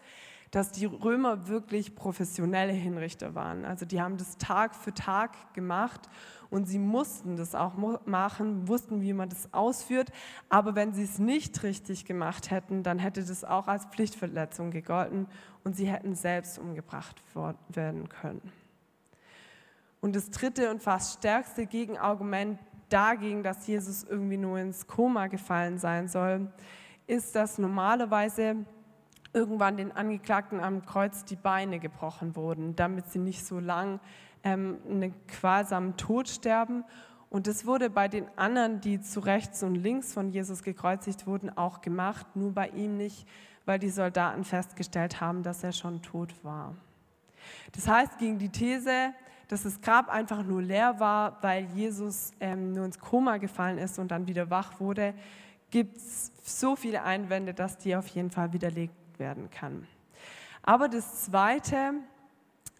dass 0.51 0.71
die 0.71 0.85
Römer 0.85 1.47
wirklich 1.47 1.95
professionelle 1.95 2.73
Hinrichter 2.73 3.35
waren. 3.35 3.65
Also 3.65 3.85
die 3.85 4.01
haben 4.01 4.17
das 4.17 4.37
Tag 4.37 4.75
für 4.75 4.93
Tag 4.93 5.53
gemacht 5.53 6.09
und 6.49 6.65
sie 6.65 6.79
mussten 6.79 7.37
das 7.37 7.53
auch 7.53 7.73
machen, 8.05 8.67
wussten, 8.67 9.01
wie 9.01 9.13
man 9.13 9.29
das 9.29 9.53
ausführt. 9.53 10.11
Aber 10.49 10.75
wenn 10.75 10.93
sie 10.93 11.03
es 11.03 11.19
nicht 11.19 11.61
richtig 11.63 12.05
gemacht 12.05 12.49
hätten, 12.49 12.81
dann 12.81 12.97
hätte 12.97 13.23
das 13.23 13.43
auch 13.43 13.67
als 13.67 13.85
Pflichtverletzung 13.85 14.71
gegolten 14.71 15.27
und 15.63 15.75
sie 15.75 15.87
hätten 15.87 16.15
selbst 16.15 16.57
umgebracht 16.57 17.21
werden 17.69 18.09
können. 18.09 18.41
Und 20.01 20.15
das 20.15 20.31
dritte 20.31 20.71
und 20.71 20.81
fast 20.81 21.19
stärkste 21.19 21.65
Gegenargument 21.65 22.57
dagegen, 22.87 23.43
dass 23.43 23.67
Jesus 23.67 24.03
irgendwie 24.03 24.37
nur 24.37 24.57
ins 24.57 24.87
Koma 24.87 25.27
gefallen 25.27 25.77
sein 25.77 26.07
soll, 26.07 26.51
ist, 27.05 27.35
dass 27.35 27.57
normalerweise 27.57 28.65
irgendwann 29.33 29.77
den 29.77 29.91
Angeklagten 29.91 30.59
am 30.59 30.85
Kreuz 30.85 31.25
die 31.25 31.35
Beine 31.35 31.79
gebrochen 31.79 32.35
wurden, 32.35 32.75
damit 32.75 33.07
sie 33.07 33.19
nicht 33.19 33.45
so 33.45 33.59
lang 33.59 33.99
ähm, 34.43 34.77
einen 34.89 35.13
qualsamen 35.27 35.97
Tod 35.97 36.27
sterben. 36.29 36.83
Und 37.29 37.45
das 37.45 37.65
wurde 37.65 37.89
bei 37.89 38.07
den 38.07 38.27
anderen, 38.37 38.81
die 38.81 39.01
zu 39.01 39.19
rechts 39.19 39.61
und 39.61 39.75
links 39.75 40.13
von 40.13 40.29
Jesus 40.29 40.63
gekreuzigt 40.63 41.27
wurden, 41.27 41.55
auch 41.55 41.81
gemacht, 41.81 42.25
nur 42.35 42.53
bei 42.53 42.69
ihm 42.69 42.97
nicht, 42.97 43.27
weil 43.65 43.77
die 43.77 43.89
Soldaten 43.89 44.43
festgestellt 44.43 45.21
haben, 45.21 45.43
dass 45.43 45.63
er 45.63 45.73
schon 45.73 46.01
tot 46.01 46.33
war. 46.43 46.75
Das 47.73 47.87
heißt, 47.87 48.17
gegen 48.17 48.39
die 48.39 48.49
These, 48.49 49.13
dass 49.47 49.63
das 49.63 49.79
Grab 49.81 50.09
einfach 50.09 50.43
nur 50.43 50.61
leer 50.61 50.99
war, 50.99 51.37
weil 51.41 51.65
Jesus 51.75 52.31
ähm, 52.39 52.71
nur 52.71 52.85
ins 52.85 52.99
Koma 52.99 53.37
gefallen 53.37 53.77
ist 53.77 53.99
und 53.99 54.09
dann 54.09 54.27
wieder 54.27 54.49
wach 54.49 54.79
wurde, 54.79 55.13
gibt 55.69 55.97
es 55.97 56.31
so 56.43 56.75
viele 56.75 57.03
Einwände, 57.03 57.53
dass 57.53 57.77
die 57.77 57.95
auf 57.95 58.07
jeden 58.07 58.31
Fall 58.31 58.53
widerlegt 58.53 58.98
werden 59.19 59.49
kann. 59.51 59.87
Aber 60.63 60.89
das 60.89 61.25
Zweite 61.25 61.93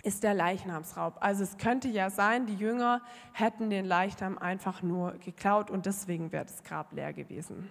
ist 0.01 0.24
der 0.24 0.34
Leichnamsraub. 0.34 1.17
Also 1.19 1.43
es 1.43 1.58
könnte 1.58 1.89
ja 1.89 2.10
sein, 2.10 2.46
die 2.46 2.55
Jünger 2.55 3.01
hätten 3.34 3.69
den 3.69 3.84
Leichnam 3.84 4.38
einfach 4.38 4.81
nur 4.81 5.13
geklaut 5.25 5.69
und 5.69 5.86
deswegen 5.86 6.31
wäre 6.31 6.46
das 6.46 6.63
Grab 6.63 6.93
leer 6.93 7.12
gewesen. 7.12 7.69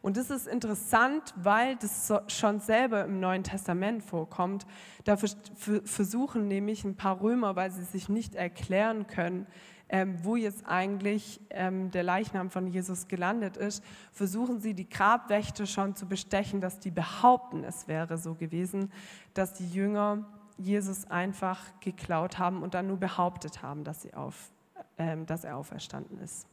Und 0.00 0.16
das 0.16 0.30
ist 0.30 0.46
interessant, 0.46 1.34
weil 1.36 1.76
das 1.76 2.12
schon 2.28 2.60
selber 2.60 3.04
im 3.04 3.20
Neuen 3.20 3.42
Testament 3.42 4.02
vorkommt. 4.02 4.66
Da 5.04 5.16
versuchen 5.16 6.48
nämlich 6.48 6.84
ein 6.84 6.96
paar 6.96 7.20
Römer, 7.20 7.56
weil 7.56 7.70
sie 7.70 7.84
sich 7.84 8.08
nicht 8.08 8.36
erklären 8.36 9.06
können, 9.06 9.46
ähm, 9.88 10.18
wo 10.22 10.36
jetzt 10.36 10.66
eigentlich 10.66 11.40
ähm, 11.50 11.90
der 11.90 12.02
Leichnam 12.02 12.50
von 12.50 12.66
Jesus 12.66 13.08
gelandet 13.08 13.56
ist, 13.56 13.84
versuchen 14.12 14.60
sie 14.60 14.74
die 14.74 14.88
Grabwächter 14.88 15.66
schon 15.66 15.94
zu 15.94 16.06
bestechen, 16.06 16.60
dass 16.60 16.80
die 16.80 16.90
behaupten, 16.90 17.62
es 17.64 17.86
wäre 17.86 18.18
so 18.18 18.34
gewesen, 18.34 18.90
dass 19.34 19.54
die 19.54 19.68
Jünger 19.68 20.26
Jesus 20.58 21.08
einfach 21.10 21.60
geklaut 21.80 22.38
haben 22.38 22.62
und 22.62 22.74
dann 22.74 22.88
nur 22.88 22.96
behauptet 22.96 23.62
haben, 23.62 23.84
dass, 23.84 24.02
sie 24.02 24.14
auf, 24.14 24.50
äh, 24.96 25.16
dass 25.24 25.44
er 25.44 25.56
auferstanden 25.56 26.18
ist. 26.20 26.46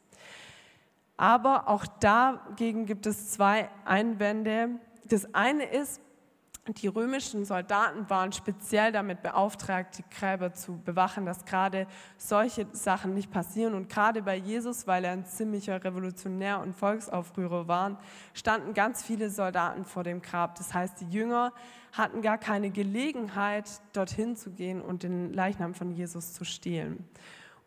Aber 1.18 1.70
auch 1.70 1.86
dagegen 1.86 2.86
gibt 2.86 3.06
es 3.06 3.32
zwei 3.32 3.70
Einwände. 3.86 4.70
Das 5.06 5.34
eine 5.34 5.64
ist, 5.66 6.02
die 6.70 6.88
römischen 6.88 7.44
Soldaten 7.44 8.10
waren 8.10 8.32
speziell 8.32 8.94
damit 8.94 9.22
beauftragt, 9.22 9.98
die 9.98 10.16
Gräber 10.16 10.54
zu 10.54 10.78
bewachen, 10.78 11.26
dass 11.26 11.44
gerade 11.44 11.88
solche 12.18 12.68
Sachen 12.72 13.14
nicht 13.14 13.32
passieren. 13.32 13.74
Und 13.74 13.90
gerade 13.90 14.22
bei 14.22 14.38
Jesus, 14.38 14.88
weil 14.88 15.04
er 15.04 15.12
ein 15.12 15.26
ziemlicher 15.26 15.84
Revolutionär 15.84 16.62
und 16.62 16.74
Volksaufrührer 16.74 17.68
war, 17.68 18.00
standen 18.34 18.74
ganz 18.74 19.04
viele 19.04 19.30
Soldaten 19.30 19.84
vor 19.84 20.04
dem 20.04 20.22
Grab. 20.22 20.56
Das 20.56 20.74
heißt, 20.74 21.02
die 21.02 21.10
Jünger 21.10 21.52
hatten 21.92 22.22
gar 22.22 22.38
keine 22.38 22.70
Gelegenheit, 22.70 23.70
dorthin 23.92 24.38
zu 24.38 24.52
gehen 24.52 24.82
und 24.82 25.04
den 25.04 25.34
Leichnam 25.34 25.74
von 25.74 25.92
Jesus 25.92 26.32
zu 26.32 26.46
stehlen. 26.46 27.06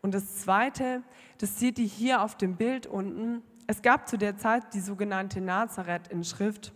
Und 0.01 0.15
das 0.15 0.37
Zweite, 0.37 1.03
das 1.37 1.59
seht 1.59 1.77
ihr 1.77 1.85
hier 1.85 2.23
auf 2.23 2.35
dem 2.35 2.55
Bild 2.55 2.87
unten. 2.87 3.43
Es 3.67 3.83
gab 3.83 4.07
zu 4.07 4.17
der 4.17 4.37
Zeit 4.37 4.73
die 4.73 4.79
sogenannte 4.79 5.39
Nazareth-Inschrift. 5.39 6.73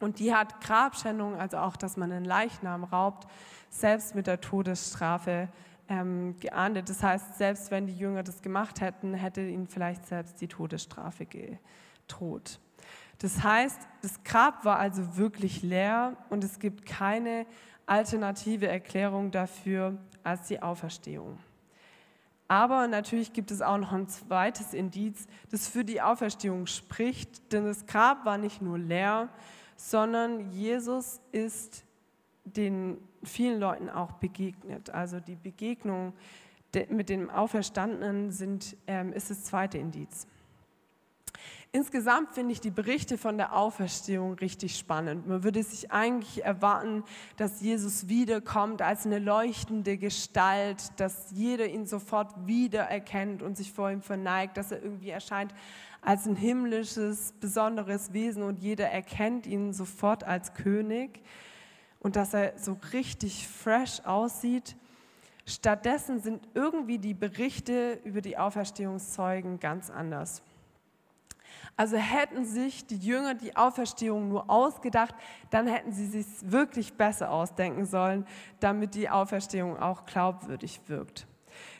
Und 0.00 0.18
die 0.18 0.34
hat 0.34 0.60
Grabschändung, 0.62 1.36
also 1.36 1.58
auch, 1.58 1.76
dass 1.76 1.96
man 1.96 2.10
einen 2.10 2.24
Leichnam 2.24 2.84
raubt, 2.84 3.28
selbst 3.68 4.14
mit 4.14 4.26
der 4.26 4.40
Todesstrafe 4.40 5.48
ähm, 5.88 6.36
geahndet. 6.40 6.88
Das 6.88 7.02
heißt, 7.02 7.36
selbst 7.36 7.70
wenn 7.70 7.86
die 7.86 7.96
Jünger 7.96 8.22
das 8.22 8.40
gemacht 8.40 8.80
hätten, 8.80 9.12
hätte 9.12 9.42
ihnen 9.42 9.68
vielleicht 9.68 10.06
selbst 10.06 10.40
die 10.40 10.48
Todesstrafe 10.48 11.26
gedroht. 11.26 12.58
Das 13.18 13.42
heißt, 13.42 13.78
das 14.00 14.24
Grab 14.24 14.64
war 14.64 14.78
also 14.78 15.18
wirklich 15.18 15.62
leer 15.62 16.16
und 16.30 16.42
es 16.42 16.58
gibt 16.58 16.86
keine 16.86 17.44
alternative 17.84 18.68
Erklärung 18.68 19.30
dafür 19.30 19.98
als 20.24 20.48
die 20.48 20.62
Auferstehung. 20.62 21.38
Aber 22.48 22.88
natürlich 22.88 23.32
gibt 23.32 23.50
es 23.50 23.60
auch 23.62 23.76
noch 23.76 23.92
ein 23.92 24.08
zweites 24.08 24.74
Indiz, 24.74 25.26
das 25.50 25.68
für 25.68 25.84
die 25.84 26.00
Auferstehung 26.00 26.66
spricht, 26.66 27.52
denn 27.52 27.64
das 27.64 27.86
Grab 27.86 28.24
war 28.24 28.38
nicht 28.38 28.62
nur 28.62 28.78
leer, 28.78 29.28
sondern 29.88 30.50
Jesus 30.52 31.20
ist 31.32 31.84
den 32.44 32.98
vielen 33.22 33.58
Leuten 33.58 33.88
auch 33.88 34.12
begegnet. 34.12 34.90
Also 34.90 35.20
die 35.20 35.36
Begegnung 35.36 36.12
mit 36.90 37.08
dem 37.08 37.30
Auferstandenen 37.30 38.30
sind, 38.30 38.76
ähm, 38.86 39.12
ist 39.12 39.30
das 39.30 39.44
zweite 39.44 39.78
Indiz. 39.78 40.26
Insgesamt 41.72 42.32
finde 42.32 42.52
ich 42.52 42.60
die 42.60 42.70
Berichte 42.70 43.16
von 43.16 43.36
der 43.36 43.56
Auferstehung 43.56 44.34
richtig 44.34 44.76
spannend. 44.76 45.26
Man 45.26 45.44
würde 45.44 45.62
sich 45.62 45.90
eigentlich 45.92 46.44
erwarten, 46.44 47.04
dass 47.36 47.60
Jesus 47.60 48.08
wiederkommt 48.08 48.82
als 48.82 49.06
eine 49.06 49.18
leuchtende 49.18 49.96
Gestalt, 49.96 50.82
dass 50.96 51.30
jeder 51.30 51.66
ihn 51.66 51.86
sofort 51.86 52.46
wiedererkennt 52.46 53.42
und 53.42 53.56
sich 53.56 53.72
vor 53.72 53.90
ihm 53.90 54.02
verneigt, 54.02 54.56
dass 54.56 54.72
er 54.72 54.82
irgendwie 54.82 55.10
erscheint 55.10 55.54
als 56.02 56.26
ein 56.26 56.36
himmlisches, 56.36 57.32
besonderes 57.40 58.12
Wesen 58.12 58.42
und 58.42 58.58
jeder 58.58 58.88
erkennt 58.90 59.46
ihn 59.46 59.72
sofort 59.72 60.24
als 60.24 60.54
König 60.54 61.20
und 62.00 62.16
dass 62.16 62.34
er 62.34 62.58
so 62.58 62.78
richtig 62.92 63.46
fresh 63.46 64.00
aussieht. 64.04 64.76
Stattdessen 65.46 66.20
sind 66.20 66.48
irgendwie 66.54 66.98
die 66.98 67.14
Berichte 67.14 67.98
über 68.04 68.20
die 68.20 68.38
Auferstehungszeugen 68.38 69.60
ganz 69.60 69.90
anders. 69.90 70.42
Also 71.76 71.96
hätten 71.96 72.44
sich 72.44 72.86
die 72.86 72.98
Jünger 72.98 73.34
die 73.34 73.56
Auferstehung 73.56 74.28
nur 74.28 74.50
ausgedacht, 74.50 75.14
dann 75.50 75.66
hätten 75.66 75.92
sie 75.92 76.06
sich 76.06 76.26
wirklich 76.42 76.94
besser 76.94 77.30
ausdenken 77.30 77.86
sollen, 77.86 78.26
damit 78.60 78.94
die 78.94 79.08
Auferstehung 79.08 79.78
auch 79.78 80.04
glaubwürdig 80.04 80.80
wirkt. 80.88 81.26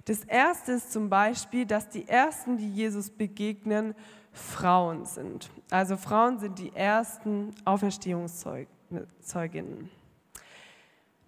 Das 0.04 0.24
erste 0.24 0.72
ist 0.72 0.92
zum 0.92 1.08
Beispiel, 1.08 1.66
dass 1.66 1.88
die 1.88 2.08
ersten, 2.08 2.56
die 2.56 2.70
Jesus 2.70 3.10
begegnen, 3.10 3.94
Frauen 4.32 5.04
sind. 5.04 5.50
Also 5.70 5.96
Frauen 5.96 6.38
sind 6.38 6.58
die 6.58 6.74
ersten 6.74 7.54
Auferstehungszeuginnen. 7.64 9.90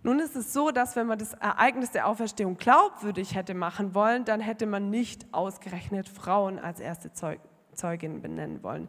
Nun 0.05 0.19
ist 0.19 0.35
es 0.35 0.52
so, 0.52 0.71
dass 0.71 0.97
wenn 0.97 1.07
man 1.07 1.19
das 1.19 1.35
Ereignis 1.35 1.91
der 1.91 2.09
Auferstehung 2.09 2.57
glaubwürdig 2.57 3.37
hätte 3.37 3.55
machen 3.55 3.95
wollen, 3.95 4.25
dann 4.25 4.41
hätte 4.41 4.67
man 4.67 4.91
nicht 4.91 5.33
ausgerechnet 5.33 6.09
Frauen 6.09 6.59
als 6.59 6.81
erste 6.81 7.12
Zeug 7.12 7.41
Zeugin 7.75 8.21
benennen 8.21 8.62
wollen. 8.62 8.88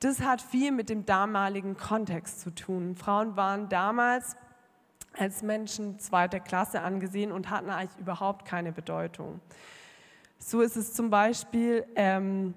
Das 0.00 0.20
hat 0.20 0.42
viel 0.42 0.72
mit 0.72 0.88
dem 0.88 1.06
damaligen 1.06 1.76
Kontext 1.76 2.40
zu 2.40 2.50
tun. 2.50 2.96
Frauen 2.96 3.36
waren 3.36 3.68
damals 3.68 4.36
als 5.18 5.42
Menschen 5.42 5.98
zweiter 5.98 6.40
Klasse 6.40 6.82
angesehen 6.82 7.32
und 7.32 7.50
hatten 7.50 7.70
eigentlich 7.70 7.98
überhaupt 7.98 8.46
keine 8.46 8.72
Bedeutung. 8.72 9.40
So 10.38 10.60
ist 10.60 10.76
es 10.76 10.92
zum 10.92 11.10
Beispiel, 11.10 11.86
ähm, 11.96 12.54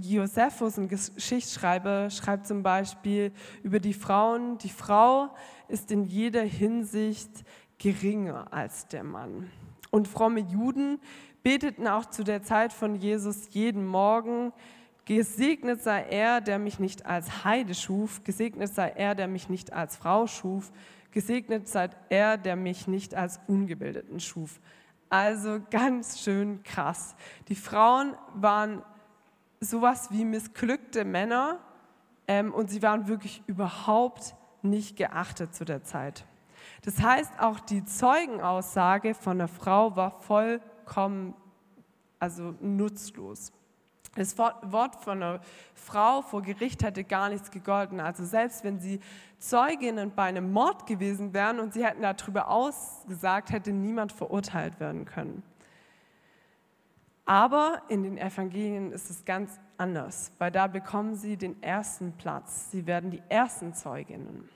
Josephus, 0.00 0.78
ein 0.78 0.88
Geschichtsschreiber, 0.88 2.10
schreibt 2.10 2.46
zum 2.46 2.62
Beispiel 2.62 3.32
über 3.62 3.80
die 3.80 3.92
Frauen, 3.92 4.58
die 4.58 4.70
Frau 4.70 5.28
ist 5.68 5.90
in 5.90 6.04
jeder 6.04 6.42
Hinsicht 6.42 7.44
geringer 7.78 8.52
als 8.52 8.86
der 8.88 9.04
Mann. 9.04 9.50
Und 9.90 10.08
fromme 10.08 10.40
Juden 10.40 11.00
beteten 11.42 11.86
auch 11.86 12.06
zu 12.06 12.24
der 12.24 12.42
Zeit 12.42 12.72
von 12.72 12.94
Jesus 12.94 13.48
jeden 13.50 13.86
Morgen, 13.86 14.52
gesegnet 15.04 15.82
sei 15.82 16.02
er, 16.04 16.40
der 16.40 16.58
mich 16.58 16.78
nicht 16.78 17.04
als 17.04 17.44
Heide 17.44 17.74
schuf, 17.74 18.24
gesegnet 18.24 18.74
sei 18.74 18.88
er, 18.88 19.14
der 19.14 19.28
mich 19.28 19.48
nicht 19.48 19.72
als 19.72 19.96
Frau 19.96 20.26
schuf, 20.26 20.72
gesegnet 21.14 21.68
sei 21.68 21.88
er, 22.10 22.36
der 22.36 22.56
mich 22.56 22.88
nicht 22.88 23.14
als 23.14 23.40
Ungebildeten 23.46 24.20
schuf. 24.20 24.60
Also 25.08 25.60
ganz 25.70 26.18
schön 26.18 26.62
krass. 26.64 27.14
Die 27.48 27.54
Frauen 27.54 28.14
waren 28.34 28.82
sowas 29.60 30.10
wie 30.10 30.24
missglückte 30.24 31.04
Männer 31.04 31.60
ähm, 32.26 32.52
und 32.52 32.68
sie 32.68 32.82
waren 32.82 33.06
wirklich 33.06 33.42
überhaupt 33.46 34.34
nicht 34.62 34.96
geachtet 34.96 35.54
zu 35.54 35.64
der 35.64 35.84
Zeit. 35.84 36.26
Das 36.82 37.00
heißt, 37.00 37.38
auch 37.38 37.60
die 37.60 37.84
Zeugenaussage 37.84 39.14
von 39.14 39.38
der 39.38 39.48
Frau 39.48 39.94
war 39.94 40.20
vollkommen 40.20 41.34
also 42.18 42.54
nutzlos. 42.60 43.52
Das 44.16 44.38
Wort 44.38 44.96
von 44.96 45.22
einer 45.22 45.40
Frau 45.74 46.22
vor 46.22 46.42
Gericht 46.42 46.82
hätte 46.82 47.04
gar 47.04 47.28
nichts 47.28 47.50
gegolten. 47.50 48.00
Also 48.00 48.24
selbst 48.24 48.62
wenn 48.64 48.78
sie 48.78 49.00
Zeuginnen 49.38 50.12
bei 50.14 50.24
einem 50.24 50.52
Mord 50.52 50.86
gewesen 50.86 51.34
wären 51.34 51.60
und 51.60 51.74
sie 51.74 51.84
hätten 51.84 52.02
darüber 52.02 52.48
ausgesagt, 52.48 53.50
hätte 53.50 53.72
niemand 53.72 54.12
verurteilt 54.12 54.78
werden 54.80 55.04
können. 55.04 55.42
Aber 57.26 57.82
in 57.88 58.02
den 58.02 58.18
Evangelien 58.18 58.92
ist 58.92 59.10
es 59.10 59.24
ganz 59.24 59.58
anders, 59.78 60.30
weil 60.38 60.50
da 60.50 60.66
bekommen 60.66 61.16
sie 61.16 61.36
den 61.36 61.62
ersten 61.62 62.12
Platz. 62.12 62.70
Sie 62.70 62.86
werden 62.86 63.10
die 63.10 63.22
ersten 63.28 63.74
Zeuginnen. 63.74 64.48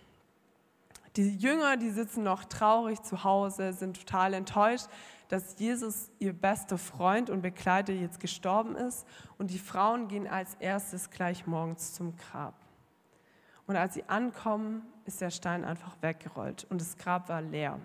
Die 1.16 1.36
Jünger, 1.36 1.76
die 1.76 1.90
sitzen 1.90 2.22
noch 2.22 2.44
traurig 2.44 3.02
zu 3.02 3.24
Hause, 3.24 3.72
sind 3.72 3.98
total 3.98 4.34
enttäuscht, 4.34 4.86
dass 5.28 5.58
Jesus, 5.58 6.10
ihr 6.18 6.32
bester 6.32 6.78
Freund 6.78 7.30
und 7.30 7.42
Begleiter, 7.42 7.92
jetzt 7.92 8.18
gestorben 8.18 8.76
ist. 8.76 9.06
Und 9.36 9.50
die 9.50 9.58
Frauen 9.58 10.08
gehen 10.08 10.26
als 10.26 10.54
erstes 10.58 11.10
gleich 11.10 11.46
morgens 11.46 11.94
zum 11.94 12.16
Grab. 12.16 12.54
Und 13.66 13.76
als 13.76 13.94
sie 13.94 14.04
ankommen, 14.08 14.82
ist 15.04 15.20
der 15.20 15.30
Stein 15.30 15.64
einfach 15.64 15.96
weggerollt 16.00 16.66
und 16.70 16.80
das 16.80 16.96
Grab 16.96 17.28
war 17.28 17.42
leer. 17.42 17.78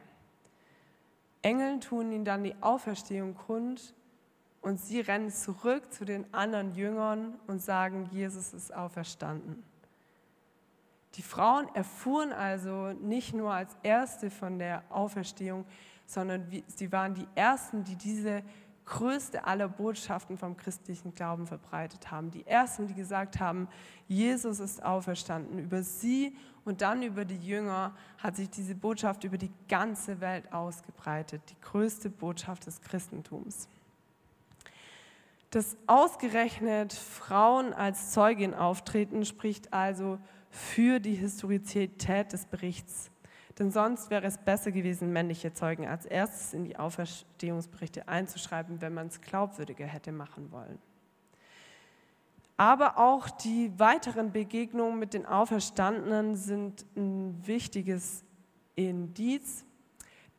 Engeln 1.41 1.81
tun 1.81 2.11
ihnen 2.11 2.25
dann 2.25 2.43
die 2.43 2.55
Auferstehung 2.61 3.35
kund 3.35 3.93
und 4.61 4.79
sie 4.79 5.01
rennen 5.01 5.29
zurück 5.29 5.91
zu 5.91 6.05
den 6.05 6.33
anderen 6.33 6.73
Jüngern 6.73 7.37
und 7.47 7.61
sagen, 7.61 8.07
Jesus 8.11 8.53
ist 8.53 8.73
auferstanden. 8.73 9.61
Die 11.15 11.21
Frauen 11.21 11.67
erfuhren 11.75 12.31
also 12.31 12.93
nicht 12.93 13.33
nur 13.33 13.53
als 13.53 13.75
Erste 13.83 14.31
von 14.31 14.57
der 14.57 14.83
Auferstehung, 14.89 15.65
sondern 16.05 16.45
sie 16.67 16.91
waren 16.91 17.13
die 17.13 17.27
Ersten, 17.35 17.83
die 17.83 17.95
diese 17.95 18.43
größte 18.85 19.45
aller 19.45 19.67
Botschaften 19.67 20.37
vom 20.37 20.57
christlichen 20.57 21.13
Glauben 21.13 21.47
verbreitet 21.47 22.11
haben. 22.11 22.31
Die 22.31 22.45
Ersten, 22.45 22.87
die 22.87 22.93
gesagt 22.93 23.39
haben, 23.39 23.67
Jesus 24.07 24.59
ist 24.59 24.83
auferstanden. 24.83 25.59
Über 25.59 25.83
sie 25.83 26.35
und 26.65 26.81
dann 26.81 27.03
über 27.03 27.25
die 27.25 27.37
Jünger 27.37 27.95
hat 28.17 28.35
sich 28.35 28.49
diese 28.49 28.75
Botschaft 28.75 29.23
über 29.23 29.37
die 29.37 29.51
ganze 29.67 30.21
Welt 30.21 30.51
ausgebreitet. 30.51 31.41
Die 31.49 31.61
größte 31.61 32.09
Botschaft 32.09 32.65
des 32.65 32.81
Christentums. 32.81 33.67
Dass 35.49 35.77
ausgerechnet 35.87 36.93
Frauen 36.93 37.73
als 37.73 38.11
Zeugin 38.11 38.53
auftreten, 38.53 39.23
spricht 39.23 39.71
also 39.71 40.17
für 40.49 40.99
die 40.99 41.15
Historizität 41.15 42.33
des 42.33 42.45
Berichts. 42.45 43.11
Denn 43.59 43.71
sonst 43.71 44.09
wäre 44.09 44.25
es 44.25 44.37
besser 44.37 44.71
gewesen, 44.71 45.13
männliche 45.13 45.53
Zeugen 45.53 45.87
als 45.87 46.05
erstes 46.05 46.53
in 46.53 46.65
die 46.65 46.77
Auferstehungsberichte 46.77 48.07
einzuschreiben, 48.07 48.81
wenn 48.81 48.93
man 48.93 49.07
es 49.07 49.21
glaubwürdiger 49.21 49.85
hätte 49.85 50.11
machen 50.11 50.51
wollen. 50.51 50.79
Aber 52.57 52.97
auch 52.97 53.29
die 53.29 53.71
weiteren 53.77 54.31
Begegnungen 54.31 54.99
mit 54.99 55.13
den 55.13 55.25
Auferstandenen 55.25 56.35
sind 56.35 56.85
ein 56.95 57.45
wichtiges 57.45 58.23
Indiz, 58.75 59.65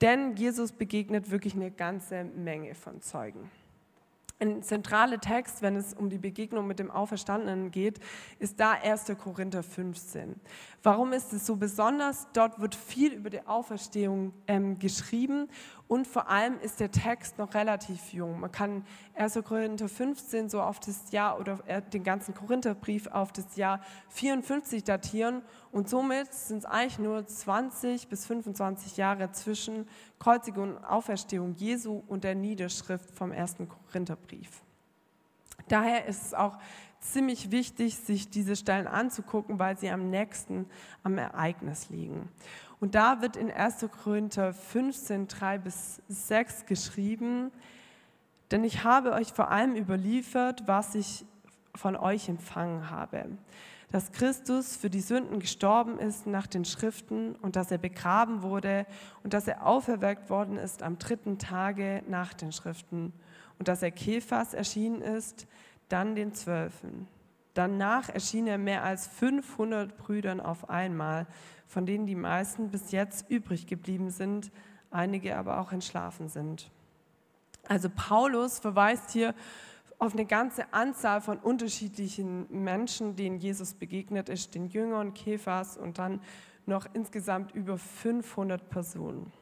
denn 0.00 0.37
Jesus 0.37 0.72
begegnet 0.72 1.31
wirklich 1.31 1.55
eine 1.55 1.70
ganze 1.70 2.24
Menge 2.24 2.74
von 2.74 3.00
Zeugen. 3.00 3.50
Ein 4.40 4.62
zentraler 4.62 5.20
Text, 5.20 5.62
wenn 5.62 5.77
es 5.77 5.94
um 5.94 6.11
die 6.11 6.18
Begegnung 6.18 6.66
mit 6.66 6.81
dem 6.81 6.90
Auferstandenen 6.90 7.70
geht, 7.70 8.01
ist 8.40 8.59
da 8.59 8.73
1. 8.73 9.12
Korinther 9.16 9.62
15. 9.62 10.35
Warum 10.83 11.12
ist 11.12 11.33
es 11.33 11.47
so 11.47 11.55
besonders? 11.55 12.27
Dort 12.33 12.59
wird 12.59 12.75
viel 12.75 13.12
über 13.12 13.31
die 13.31 13.47
Auferstehung 13.47 14.33
ähm, 14.49 14.79
geschrieben 14.81 15.49
und 15.87 16.07
vor 16.07 16.29
allem 16.29 16.59
ist 16.61 16.81
der 16.81 16.90
Text 16.90 17.38
noch 17.38 17.55
relativ 17.55 18.12
jung. 18.12 18.40
Man 18.40 18.51
kann 18.51 18.87
1. 19.14 19.40
Korinther 19.44 19.88
15 19.88 20.49
so 20.49 20.62
auf 20.62 20.81
das 20.81 21.11
Jahr 21.12 21.38
oder 21.38 21.59
äh, 21.66 21.83
den 21.83 22.03
ganzen 22.03 22.35
Korintherbrief 22.35 23.07
auf 23.09 23.33
das 23.33 23.57
Jahr 23.57 23.81
54 24.09 24.83
datieren 24.83 25.42
und 25.73 25.88
somit 25.88 26.33
sind 26.33 26.59
es 26.59 26.64
eigentlich 26.64 26.99
nur 26.99 27.27
20 27.27 28.09
bis 28.09 28.27
25 28.27 28.97
Jahre 28.97 29.31
zwischen 29.33 29.87
Kreuzigung 30.18 30.77
und 30.77 30.85
Auferstehung 30.85 31.55
Jesu 31.57 32.03
und 32.07 32.25
der 32.25 32.35
Niederschrift 32.35 33.11
vom 33.14 33.33
1. 33.33 33.57
Korintherbrief. 33.68 34.62
Daher 35.68 36.07
ist 36.07 36.27
es 36.27 36.35
auch 36.35 36.59
ziemlich 37.05 37.51
wichtig, 37.51 37.97
sich 37.97 38.31
diese 38.31 38.57
Stellen 38.57 38.87
anzugucken, 38.87 39.59
weil 39.59 39.77
sie 39.77 39.90
am 39.90 40.11
nächsten 40.11 40.66
am 41.03 41.18
Ereignis 41.18 41.90
liegen. 41.90 42.29
Und 42.85 42.94
da 42.94 43.23
wird 43.23 43.37
in 43.37 43.51
1. 43.51 43.87
Korinther 44.03 44.53
15, 44.53 45.27
3 45.27 45.57
bis 45.57 46.03
6 46.09 46.66
geschrieben, 46.66 47.51
denn 48.51 48.62
ich 48.62 48.85
habe 48.85 49.12
euch 49.12 49.33
vor 49.33 49.51
allem 49.51 49.75
überliefert, 49.75 50.64
was 50.66 50.94
ich 50.94 51.25
von 51.75 51.97
euch 51.97 52.29
empfangen 52.29 52.90
habe, 52.90 53.25
dass 53.90 54.12
Christus 54.12 54.77
für 54.77 54.90
die 54.90 55.01
Sünden 55.01 55.40
gestorben 55.40 55.99
ist 55.99 56.27
nach 56.27 56.47
den 56.47 56.66
Schriften 56.66 57.37
und 57.37 57.57
dass 57.57 57.70
er 57.70 57.79
begraben 57.79 58.42
wurde 58.42 58.85
und 59.23 59.33
dass 59.33 59.49
er 59.49 59.66
auferweckt 59.66 60.29
worden 60.29 60.59
ist 60.59 60.83
am 60.83 60.99
dritten 60.99 61.38
Tage 61.38 62.03
nach 62.07 62.35
den 62.35 62.53
Schriften 62.53 63.14
und 63.59 63.68
dass 63.68 63.83
er 63.83 63.92
Kephas 63.92 64.53
erschienen 64.53 65.01
ist, 65.01 65.47
dann 65.88 66.14
den 66.14 66.35
Zwölfen. 66.35 67.09
Danach 67.55 68.09
erschien 68.09 68.47
er 68.47 68.59
mehr 68.59 68.83
als 68.83 69.07
500 69.07 69.97
Brüdern 69.97 70.40
auf 70.40 70.69
einmal, 70.69 71.27
von 71.67 71.87
denen 71.87 72.07
die 72.07 72.17
meisten 72.17 72.71
bis 72.71 72.90
jetzt 72.90 73.31
übrig 73.31 73.67
geblieben 73.67 74.11
sind, 74.11 74.51
einige 74.90 75.37
aber 75.37 75.61
auch 75.61 75.73
entschlafen 75.73 76.29
sind. 76.29 76.71
Also 77.69 77.88
Paulus 77.88 78.59
verweist 78.59 79.11
hier 79.11 79.35
auf 79.99 80.12
eine 80.12 80.27
ganze 80.27 80.73
Anzahl 80.73 81.21
von 81.21 81.38
unterschiedlichen 81.38 82.47
Menschen, 82.51 83.17
denen 83.17 83.38
Jesus 83.38 83.75
begegnet 83.75 84.29
ist, 84.29 84.55
den 84.55 84.67
Jüngern, 84.67 85.14
Kephas 85.14 85.77
und 85.77 85.99
dann 85.99 86.21
noch 86.67 86.87
insgesamt 86.93 87.55
über 87.55 87.79
500 87.79 88.69
Personen. 88.69 89.33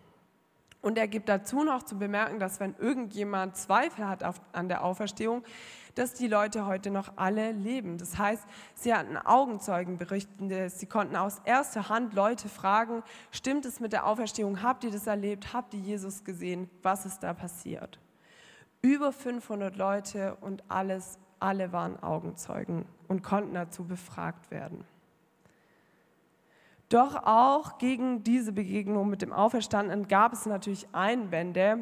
Und 0.82 0.98
er 0.98 1.06
gibt 1.06 1.28
dazu 1.28 1.62
noch 1.62 1.84
zu 1.84 1.96
bemerken, 1.96 2.40
dass 2.40 2.58
wenn 2.58 2.74
irgendjemand 2.76 3.56
Zweifel 3.56 4.06
hat 4.08 4.24
auf, 4.24 4.40
an 4.52 4.68
der 4.68 4.84
Auferstehung, 4.84 5.44
dass 5.94 6.14
die 6.14 6.26
Leute 6.26 6.66
heute 6.66 6.90
noch 6.90 7.12
alle 7.16 7.52
leben. 7.52 7.98
Das 7.98 8.18
heißt, 8.18 8.42
sie 8.74 8.92
hatten 8.92 9.16
Augenzeugenberichte, 9.16 10.70
sie 10.70 10.86
konnten 10.86 11.16
aus 11.16 11.40
erster 11.44 11.88
Hand 11.88 12.14
Leute 12.14 12.48
fragen, 12.48 13.02
stimmt 13.30 13.64
es 13.64 13.78
mit 13.78 13.92
der 13.92 14.06
Auferstehung? 14.06 14.62
Habt 14.62 14.82
ihr 14.84 14.90
das 14.90 15.06
erlebt? 15.06 15.52
Habt 15.52 15.72
ihr 15.74 15.80
Jesus 15.80 16.24
gesehen? 16.24 16.68
Was 16.82 17.06
ist 17.06 17.22
da 17.22 17.32
passiert? 17.32 18.00
Über 18.80 19.12
500 19.12 19.76
Leute 19.76 20.36
und 20.40 20.64
alles, 20.68 21.18
alle 21.38 21.72
waren 21.72 22.02
Augenzeugen 22.02 22.86
und 23.06 23.22
konnten 23.22 23.54
dazu 23.54 23.84
befragt 23.84 24.50
werden. 24.50 24.84
Doch 26.92 27.24
auch 27.24 27.78
gegen 27.78 28.22
diese 28.22 28.52
Begegnung 28.52 29.09
mit 29.09 29.22
dem 29.22 29.33
Auferstandenen 29.33 30.09
gab 30.09 30.35
es 30.35 30.44
natürlich 30.44 30.87
Einwände. 30.92 31.78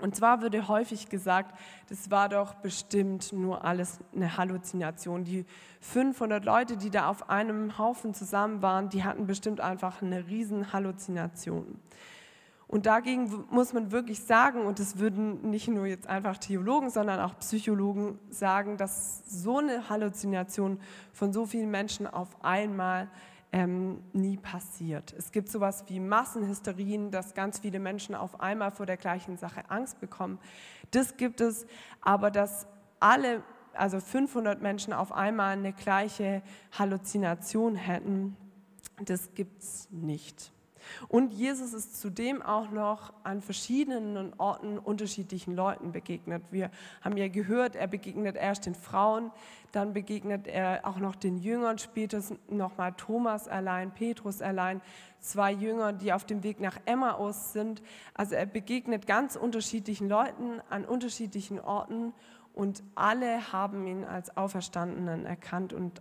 Und 0.00 0.16
zwar 0.16 0.42
würde 0.42 0.66
häufig 0.66 1.08
gesagt, 1.08 1.56
das 1.88 2.10
war 2.10 2.28
doch 2.28 2.54
bestimmt 2.54 3.32
nur 3.32 3.64
alles 3.64 4.00
eine 4.12 4.36
Halluzination. 4.36 5.22
Die 5.22 5.46
500 5.82 6.44
Leute, 6.44 6.76
die 6.76 6.90
da 6.90 7.08
auf 7.08 7.30
einem 7.30 7.78
Haufen 7.78 8.12
zusammen 8.12 8.60
waren, 8.60 8.88
die 8.88 9.04
hatten 9.04 9.28
bestimmt 9.28 9.60
einfach 9.60 10.02
eine 10.02 10.26
riesen 10.26 10.72
Halluzination. 10.72 11.78
Und 12.66 12.86
dagegen 12.86 13.30
muss 13.50 13.72
man 13.72 13.92
wirklich 13.92 14.24
sagen, 14.24 14.62
und 14.62 14.80
das 14.80 14.98
würden 14.98 15.48
nicht 15.48 15.68
nur 15.68 15.86
jetzt 15.86 16.08
einfach 16.08 16.38
Theologen, 16.38 16.90
sondern 16.90 17.20
auch 17.20 17.38
Psychologen 17.38 18.18
sagen, 18.30 18.78
dass 18.78 19.22
so 19.26 19.58
eine 19.58 19.88
Halluzination 19.88 20.80
von 21.12 21.32
so 21.32 21.46
vielen 21.46 21.70
Menschen 21.70 22.08
auf 22.08 22.42
einmal 22.42 23.08
ähm, 23.54 24.02
nie 24.12 24.36
passiert. 24.36 25.14
Es 25.16 25.30
gibt 25.30 25.48
sowas 25.48 25.84
wie 25.86 26.00
Massenhysterien, 26.00 27.12
dass 27.12 27.34
ganz 27.34 27.60
viele 27.60 27.78
Menschen 27.78 28.16
auf 28.16 28.40
einmal 28.40 28.72
vor 28.72 28.84
der 28.84 28.96
gleichen 28.96 29.36
Sache 29.36 29.70
Angst 29.70 30.00
bekommen. 30.00 30.40
Das 30.90 31.16
gibt 31.16 31.40
es, 31.40 31.64
aber 32.00 32.32
dass 32.32 32.66
alle, 32.98 33.44
also 33.72 34.00
500 34.00 34.60
Menschen 34.60 34.92
auf 34.92 35.12
einmal 35.12 35.52
eine 35.52 35.72
gleiche 35.72 36.42
Halluzination 36.76 37.76
hätten, 37.76 38.36
das 39.04 39.32
gibt 39.34 39.62
es 39.62 39.88
nicht. 39.92 40.50
Und 41.08 41.32
Jesus 41.32 41.72
ist 41.72 42.00
zudem 42.00 42.42
auch 42.42 42.70
noch 42.70 43.12
an 43.22 43.40
verschiedenen 43.40 44.32
Orten 44.38 44.78
unterschiedlichen 44.78 45.54
Leuten 45.54 45.92
begegnet. 45.92 46.42
Wir 46.50 46.70
haben 47.02 47.16
ja 47.16 47.28
gehört, 47.28 47.76
er 47.76 47.86
begegnet 47.86 48.36
erst 48.36 48.66
den 48.66 48.74
Frauen, 48.74 49.30
dann 49.72 49.92
begegnet 49.92 50.46
er 50.46 50.80
auch 50.84 50.98
noch 50.98 51.16
den 51.16 51.38
Jüngern, 51.38 51.78
später 51.78 52.22
nochmal 52.48 52.92
Thomas 52.96 53.48
allein, 53.48 53.92
Petrus 53.92 54.40
allein, 54.40 54.80
zwei 55.20 55.52
Jünger, 55.52 55.92
die 55.92 56.12
auf 56.12 56.24
dem 56.24 56.42
Weg 56.42 56.60
nach 56.60 56.78
Emmaus 56.84 57.52
sind. 57.52 57.82
Also 58.14 58.34
er 58.34 58.46
begegnet 58.46 59.06
ganz 59.06 59.36
unterschiedlichen 59.36 60.08
Leuten 60.08 60.60
an 60.70 60.84
unterschiedlichen 60.84 61.58
Orten 61.58 62.12
und 62.54 62.84
alle 62.94 63.52
haben 63.52 63.86
ihn 63.86 64.04
als 64.04 64.36
Auferstandenen 64.36 65.26
erkannt 65.26 65.72
und 65.72 66.00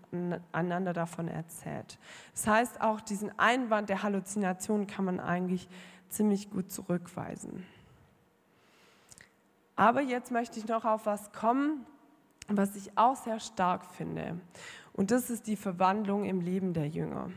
einander 0.52 0.94
davon 0.94 1.28
erzählt. 1.28 1.98
Das 2.34 2.48
heißt, 2.48 2.82
auch 2.82 3.02
diesen 3.02 3.38
Einwand 3.39 3.89
der 3.89 4.04
Halluzination 4.04 4.86
kann 4.86 5.06
man 5.06 5.20
eigentlich 5.20 5.68
ziemlich 6.10 6.52
gut 6.52 6.72
zurückweisen. 6.72 7.66
Aber 9.76 10.02
jetzt 10.02 10.32
möchte 10.32 10.60
ich 10.60 10.68
noch 10.68 10.86
auf 10.86 11.08
was 11.08 11.32
kommen, 11.32 11.88
was 12.48 12.76
ich 12.76 12.96
auch 12.98 13.16
sehr 13.16 13.39
stark 13.39 13.86
finde. 13.86 14.39
Und 14.94 15.10
das 15.10 15.32
ist 15.32 15.48
die 15.48 15.56
Verwandlung 15.56 16.24
im 16.24 16.39
Leben 16.39 16.74
der 16.74 16.88
Jünger. 16.88 17.32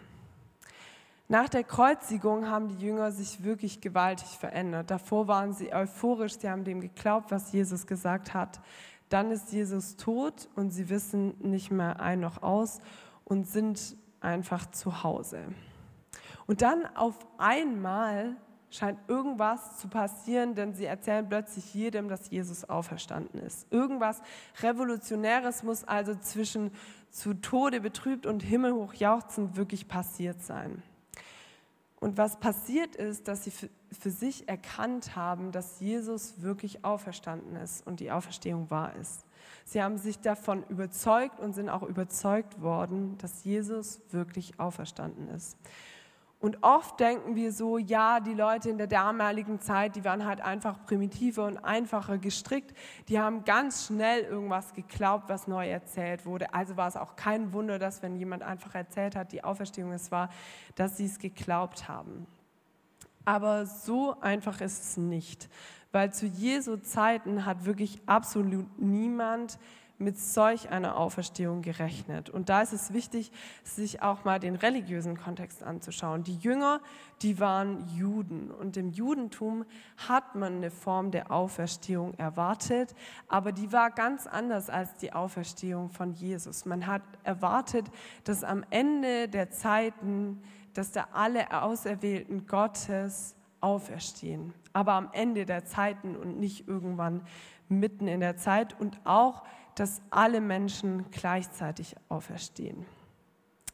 Nach 1.28 1.48
der 1.48 1.64
Kreuzigung 1.64 2.48
haben 2.48 2.68
die 2.68 2.86
Jünger 2.86 3.10
sich 3.10 3.42
wirklich 3.42 3.80
gewaltig 3.80 4.28
verändert. 4.38 4.90
Davor 4.90 5.26
waren 5.26 5.54
sie 5.54 5.72
euphorisch, 5.72 6.38
sie 6.38 6.48
haben 6.48 6.62
dem 6.64 6.80
geglaubt, 6.80 7.30
was 7.30 7.50
Jesus 7.50 7.86
gesagt 7.86 8.34
hat. 8.34 8.60
Dann 9.08 9.30
ist 9.30 9.52
Jesus 9.52 9.96
tot 9.96 10.48
und 10.56 10.70
sie 10.70 10.88
wissen 10.88 11.34
nicht 11.40 11.70
mehr 11.70 12.00
ein 12.00 12.20
noch 12.20 12.42
aus 12.42 12.80
und 13.24 13.46
sind 13.46 13.96
einfach 14.20 14.70
zu 14.70 15.02
Hause. 15.02 15.44
Und 16.46 16.62
dann 16.62 16.86
auf 16.96 17.14
einmal 17.38 18.36
scheint 18.70 18.98
irgendwas 19.08 19.78
zu 19.78 19.88
passieren, 19.88 20.54
denn 20.54 20.74
sie 20.74 20.84
erzählen 20.84 21.28
plötzlich 21.28 21.72
jedem, 21.72 22.08
dass 22.08 22.30
Jesus 22.30 22.68
auferstanden 22.68 23.40
ist. 23.40 23.72
Irgendwas 23.72 24.20
Revolutionäres 24.60 25.62
muss 25.62 25.84
also 25.84 26.14
zwischen 26.16 26.72
zu 27.10 27.34
Tode 27.34 27.80
betrübt 27.80 28.26
und 28.26 28.42
himmelhoch 28.42 28.94
jauchzend 28.94 29.56
wirklich 29.56 29.88
passiert 29.88 30.42
sein. 30.42 30.82
Und 31.98 32.18
was 32.18 32.38
passiert 32.38 32.94
ist, 32.96 33.26
dass 33.26 33.44
sie 33.44 33.50
für, 33.50 34.10
sich 34.10 34.48
erkannt 34.48 35.16
haben, 35.16 35.50
dass 35.50 35.80
Jesus 35.80 36.42
wirklich 36.42 36.84
auferstanden 36.84 37.56
ist 37.56 37.86
und 37.86 38.00
die 38.00 38.10
Auferstehung 38.10 38.70
wahr 38.70 38.94
ist. 38.96 39.24
Sie 39.64 39.82
haben 39.82 39.96
sich 39.96 40.20
davon 40.20 40.62
überzeugt 40.68 41.40
und 41.40 41.54
sind 41.54 41.70
auch 41.70 41.82
überzeugt 41.82 42.60
worden, 42.60 43.16
dass 43.18 43.44
Jesus 43.44 44.00
wirklich 44.10 44.60
auferstanden 44.60 45.28
ist. 45.28 45.56
Und 46.38 46.62
oft 46.62 47.00
denken 47.00 47.34
wir 47.34 47.50
so, 47.50 47.78
ja, 47.78 48.20
die 48.20 48.34
Leute 48.34 48.68
in 48.68 48.76
der 48.76 48.86
damaligen 48.86 49.58
Zeit, 49.58 49.96
die 49.96 50.04
waren 50.04 50.26
halt 50.26 50.42
einfach 50.42 50.84
primitiver 50.84 51.46
und 51.46 51.56
einfacher 51.56 52.18
gestrickt. 52.18 52.76
Die 53.08 53.18
haben 53.18 53.44
ganz 53.44 53.86
schnell 53.86 54.22
irgendwas 54.22 54.74
geglaubt, 54.74 55.28
was 55.28 55.48
neu 55.48 55.66
erzählt 55.66 56.26
wurde. 56.26 56.52
Also 56.52 56.76
war 56.76 56.88
es 56.88 56.96
auch 56.96 57.16
kein 57.16 57.54
Wunder, 57.54 57.78
dass 57.78 58.02
wenn 58.02 58.16
jemand 58.16 58.42
einfach 58.42 58.74
erzählt 58.74 59.16
hat, 59.16 59.32
die 59.32 59.42
Auferstehung 59.44 59.92
es 59.92 60.12
war, 60.12 60.28
dass 60.74 60.98
sie 60.98 61.06
es 61.06 61.18
geglaubt 61.18 61.88
haben. 61.88 62.26
Aber 63.24 63.64
so 63.64 64.20
einfach 64.20 64.60
ist 64.60 64.82
es 64.82 64.96
nicht, 64.98 65.48
weil 65.90 66.12
zu 66.12 66.26
Jesu 66.26 66.76
Zeiten 66.76 67.46
hat 67.46 67.64
wirklich 67.64 68.00
absolut 68.06 68.78
niemand 68.78 69.58
mit 69.98 70.18
solch 70.18 70.68
einer 70.68 70.96
Auferstehung 70.96 71.62
gerechnet. 71.62 72.28
Und 72.28 72.48
da 72.48 72.60
ist 72.60 72.72
es 72.72 72.92
wichtig, 72.92 73.32
sich 73.64 74.02
auch 74.02 74.24
mal 74.24 74.38
den 74.38 74.54
religiösen 74.54 75.16
Kontext 75.16 75.62
anzuschauen. 75.62 76.22
Die 76.22 76.36
Jünger, 76.36 76.80
die 77.22 77.40
waren 77.40 77.88
Juden 77.96 78.50
und 78.50 78.76
im 78.76 78.90
Judentum 78.90 79.64
hat 79.96 80.34
man 80.34 80.56
eine 80.56 80.70
Form 80.70 81.10
der 81.10 81.30
Auferstehung 81.30 82.14
erwartet, 82.14 82.94
aber 83.28 83.52
die 83.52 83.72
war 83.72 83.90
ganz 83.90 84.26
anders 84.26 84.68
als 84.68 84.96
die 84.96 85.12
Auferstehung 85.14 85.88
von 85.88 86.12
Jesus. 86.12 86.66
Man 86.66 86.86
hat 86.86 87.02
erwartet, 87.22 87.86
dass 88.24 88.44
am 88.44 88.64
Ende 88.70 89.28
der 89.28 89.50
Zeiten, 89.50 90.42
dass 90.74 90.92
da 90.92 91.08
alle 91.12 91.62
Auserwählten 91.62 92.46
Gottes 92.46 93.34
auferstehen, 93.62 94.52
aber 94.74 94.92
am 94.92 95.08
Ende 95.12 95.46
der 95.46 95.64
Zeiten 95.64 96.14
und 96.16 96.38
nicht 96.38 96.68
irgendwann 96.68 97.22
mitten 97.68 98.06
in 98.06 98.20
der 98.20 98.36
Zeit 98.36 98.78
und 98.78 99.00
auch 99.04 99.42
dass 99.76 100.00
alle 100.10 100.40
Menschen 100.40 101.08
gleichzeitig 101.10 101.94
auferstehen. 102.08 102.84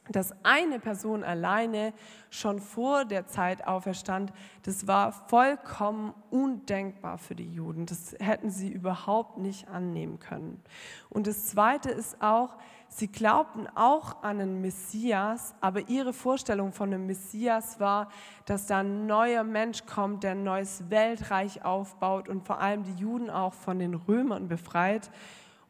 Dass 0.08 0.34
eine 0.42 0.80
Person 0.80 1.22
alleine 1.22 1.94
schon 2.28 2.58
vor 2.58 3.04
der 3.04 3.28
Zeit 3.28 3.68
auferstand, 3.68 4.32
das 4.64 4.88
war 4.88 5.12
vollkommen 5.12 6.12
undenkbar 6.28 7.18
für 7.18 7.36
die 7.36 7.48
Juden. 7.48 7.86
Das 7.86 8.16
hätten 8.18 8.50
sie 8.50 8.68
überhaupt 8.68 9.38
nicht 9.38 9.68
annehmen 9.68 10.18
können. 10.18 10.60
Und 11.08 11.28
das 11.28 11.46
Zweite 11.46 11.90
ist 11.90 12.20
auch, 12.20 12.56
sie 12.88 13.06
glaubten 13.06 13.68
auch 13.76 14.24
an 14.24 14.40
einen 14.40 14.60
Messias, 14.60 15.54
aber 15.60 15.88
ihre 15.88 16.12
Vorstellung 16.12 16.72
von 16.72 16.92
einem 16.92 17.06
Messias 17.06 17.78
war, 17.78 18.08
dass 18.44 18.66
da 18.66 18.80
ein 18.80 19.06
neuer 19.06 19.44
Mensch 19.44 19.86
kommt, 19.86 20.24
der 20.24 20.32
ein 20.32 20.42
neues 20.42 20.90
Weltreich 20.90 21.64
aufbaut 21.64 22.28
und 22.28 22.44
vor 22.44 22.58
allem 22.58 22.82
die 22.82 22.94
Juden 22.94 23.30
auch 23.30 23.54
von 23.54 23.78
den 23.78 23.94
Römern 23.94 24.48
befreit. 24.48 25.12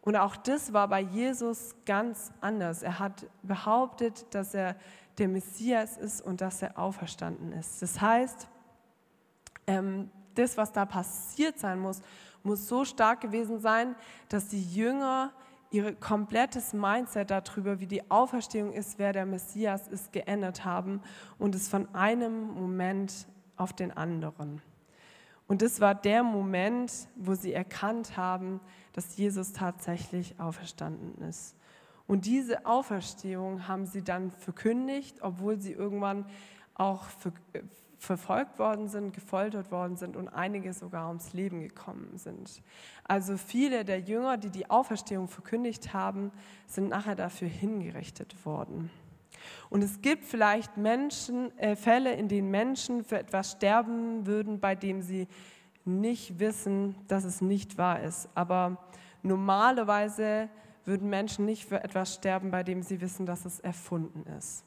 Und 0.03 0.17
auch 0.17 0.37
das 0.37 0.73
war 0.73 0.89
bei 0.89 1.01
Jesus 1.01 1.77
ganz 1.87 2.33
anders. 2.41 2.83
Er 2.83 2.99
hat 2.99 3.27
behauptet, 3.43 4.27
dass 4.35 4.53
er 4.53 4.77
der 5.19 5.29
Messias 5.29 5.97
ist 5.97 6.21
und 6.21 6.41
dass 6.41 6.61
er 6.63 6.79
auferstanden 6.79 7.53
ist. 7.53 7.81
Das 7.81 8.01
heißt, 8.01 8.49
ähm, 9.67 10.11
das, 10.35 10.57
was 10.57 10.73
da 10.73 10.85
passiert 10.87 11.59
sein 11.59 11.79
muss, 11.79 12.01
muss 12.43 12.67
so 12.67 12.85
stark 12.85 13.21
gewesen 13.21 13.61
sein, 13.61 13.95
dass 14.29 14.49
die 14.49 14.63
Jünger 14.63 15.31
ihr 15.71 15.95
komplettes 15.95 16.73
Mindset 16.73 17.31
darüber, 17.31 17.81
wie 17.81 17.87
die 17.87 18.11
Auferstehung 18.11 18.73
ist, 18.73 18.99
wer 18.99 19.13
der 19.13 19.25
Messias 19.25 19.89
ist, 19.89 20.13
geändert 20.13 20.65
haben 20.65 21.01
und 21.39 21.55
es 21.55 21.69
von 21.69 21.93
einem 21.95 22.49
Moment 22.55 23.27
auf 23.57 23.73
den 23.73 23.91
anderen. 23.97 24.61
Und 25.47 25.63
das 25.63 25.81
war 25.81 25.95
der 25.95 26.23
Moment, 26.23 26.93
wo 27.17 27.35
sie 27.35 27.53
erkannt 27.53 28.17
haben, 28.17 28.61
dass 28.93 29.17
Jesus 29.17 29.53
tatsächlich 29.53 30.39
auferstanden 30.39 31.23
ist. 31.29 31.57
Und 32.07 32.27
diese 32.27 32.67
Auferstehung 32.67 33.69
haben 33.69 33.87
sie 33.87 34.03
dann 34.03 34.31
verkündigt, 34.31 35.23
obwohl 35.23 35.61
sie 35.61 35.73
irgendwann 35.73 36.27
auch 36.75 37.05
für, 37.05 37.33
verfolgt 37.99 38.59
worden 38.59 38.89
sind, 38.89 39.15
gefoltert 39.15 39.71
worden 39.71 39.97
sind 39.97 40.17
und 40.17 40.29
einige 40.29 40.73
sogar 40.73 41.09
ums 41.09 41.33
Leben 41.33 41.61
gekommen 41.61 42.19
sind. 42.19 42.63
Also 43.05 43.37
viele 43.37 43.85
der 43.85 44.01
Jünger, 44.01 44.37
die 44.37 44.51
die 44.51 44.69
Auferstehung 44.69 45.29
verkündigt 45.29 45.95
haben, 45.95 46.33
sind 46.67 46.89
nachher 46.89 47.15
dafür 47.15 47.49
hingerichtet 47.49 48.45
worden. 48.45 48.91
Und 49.71 49.83
es 49.83 50.03
gibt 50.03 50.25
vielleicht 50.25 50.77
Menschen, 50.77 51.57
äh, 51.59 51.77
Fälle, 51.77 52.13
in 52.15 52.29
denen 52.29 52.51
Menschen 52.51 53.05
für 53.05 53.19
etwas 53.19 53.53
sterben 53.53 54.27
würden, 54.27 54.61
bei 54.61 54.75
dem 54.75 55.03
sie 55.03 55.29
nicht 55.85 56.39
wissen, 56.39 56.95
dass 57.09 57.25
es 57.25 57.41
nicht 57.41 57.79
wahr 57.79 58.01
ist. 58.01 58.29
Aber 58.35 58.79
normalerweise 59.23 60.49
würden 60.85 61.09
Menschen 61.09 61.45
nicht 61.45 61.67
für 61.67 61.83
etwas 61.83 62.15
sterben, 62.15 62.51
bei 62.51 62.63
dem 62.63 62.83
sie 62.83 63.01
wissen, 63.01 63.27
dass 63.27 63.45
es 63.45 63.61
erfunden 63.61 64.25
ist. 64.39 64.65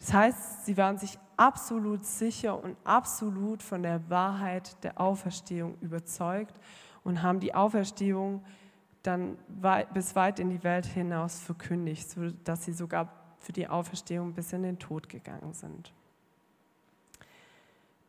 Das 0.00 0.12
heißt, 0.12 0.66
sie 0.66 0.76
waren 0.76 0.98
sich 0.98 1.18
absolut 1.36 2.04
sicher 2.04 2.62
und 2.62 2.76
absolut 2.84 3.62
von 3.62 3.82
der 3.82 4.08
Wahrheit 4.10 4.82
der 4.84 5.00
Auferstehung 5.00 5.76
überzeugt 5.80 6.58
und 7.04 7.22
haben 7.22 7.40
die 7.40 7.54
Auferstehung 7.54 8.44
dann 9.02 9.36
bis 9.92 10.16
weit 10.16 10.40
in 10.40 10.50
die 10.50 10.64
Welt 10.64 10.86
hinaus 10.86 11.38
verkündigt, 11.38 12.10
sodass 12.10 12.64
sie 12.64 12.72
sogar 12.72 13.08
für 13.38 13.52
die 13.52 13.68
Auferstehung 13.68 14.32
bis 14.32 14.52
in 14.52 14.62
den 14.62 14.78
Tod 14.78 15.08
gegangen 15.08 15.52
sind. 15.52 15.92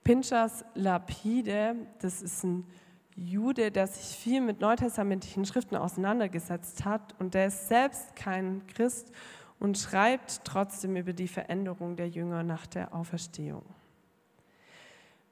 Pinchas 0.05 0.63
Lapide, 0.75 1.75
das 1.97 2.21
ist 2.21 2.43
ein 2.43 2.67
Jude, 3.15 3.71
der 3.71 3.87
sich 3.87 4.15
viel 4.15 4.39
mit 4.39 4.61
neutestamentlichen 4.61 5.45
Schriften 5.45 5.75
auseinandergesetzt 5.75 6.85
hat 6.85 7.15
und 7.17 7.33
der 7.33 7.47
ist 7.47 7.69
selbst 7.69 8.15
kein 8.15 8.61
Christ 8.67 9.11
und 9.59 9.79
schreibt 9.79 10.45
trotzdem 10.45 10.95
über 10.95 11.11
die 11.11 11.27
Veränderung 11.27 11.95
der 11.95 12.07
Jünger 12.07 12.43
nach 12.43 12.67
der 12.67 12.93
Auferstehung. 12.93 13.63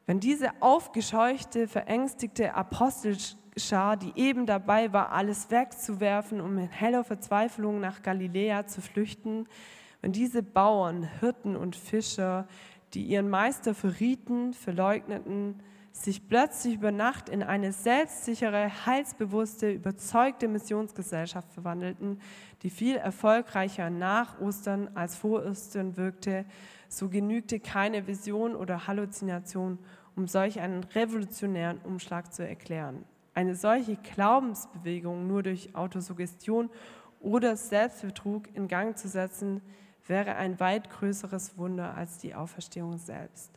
Wenn 0.07 0.19
diese 0.19 0.49
aufgescheuchte, 0.59 1.67
verängstigte 1.67 2.55
Apostelschar, 2.55 3.95
die 3.95 4.13
eben 4.15 4.47
dabei 4.47 4.91
war, 4.91 5.11
alles 5.11 5.51
wegzuwerfen, 5.51 6.41
um 6.41 6.57
in 6.57 6.67
heller 6.67 7.03
Verzweiflung 7.03 7.79
nach 7.79 8.01
Galiläa 8.01 8.65
zu 8.65 8.81
flüchten, 8.81 9.45
wenn 10.01 10.13
diese 10.13 10.41
Bauern, 10.41 11.03
Hirten 11.19 11.55
und 11.55 11.75
Fischer, 11.75 12.47
die 12.93 13.03
ihren 13.03 13.29
Meister 13.29 13.73
verrieten, 13.73 14.53
verleugneten, 14.53 15.55
sich 15.91 16.27
plötzlich 16.27 16.75
über 16.75 16.91
Nacht 16.91 17.29
in 17.29 17.43
eine 17.43 17.71
selbstsichere, 17.71 18.85
heilsbewusste, 18.85 19.71
überzeugte 19.71 20.47
Missionsgesellschaft 20.47 21.51
verwandelten, 21.53 22.19
die 22.63 22.71
viel 22.71 22.95
erfolgreicher 22.95 23.91
nach 23.91 24.39
Ostern 24.41 24.89
als 24.95 25.15
vor 25.15 25.45
Ostern 25.45 25.95
wirkte, 25.95 26.45
so 26.89 27.09
genügte 27.09 27.59
keine 27.59 28.07
Vision 28.07 28.55
oder 28.55 28.87
Halluzination, 28.87 29.77
um 30.15 30.27
solch 30.27 30.59
einen 30.59 30.83
revolutionären 30.83 31.79
Umschlag 31.79 32.33
zu 32.33 32.47
erklären. 32.47 33.05
Eine 33.35 33.55
solche 33.55 33.95
Glaubensbewegung 33.97 35.27
nur 35.27 35.43
durch 35.43 35.75
Autosuggestion 35.75 36.69
oder 37.19 37.55
Selbstbetrug 37.55 38.47
in 38.55 38.67
Gang 38.67 38.97
zu 38.97 39.07
setzen, 39.07 39.61
wäre 40.07 40.35
ein 40.35 40.59
weit 40.59 40.89
größeres 40.89 41.57
Wunder 41.57 41.95
als 41.95 42.17
die 42.17 42.35
Auferstehung 42.35 42.97
selbst. 42.97 43.51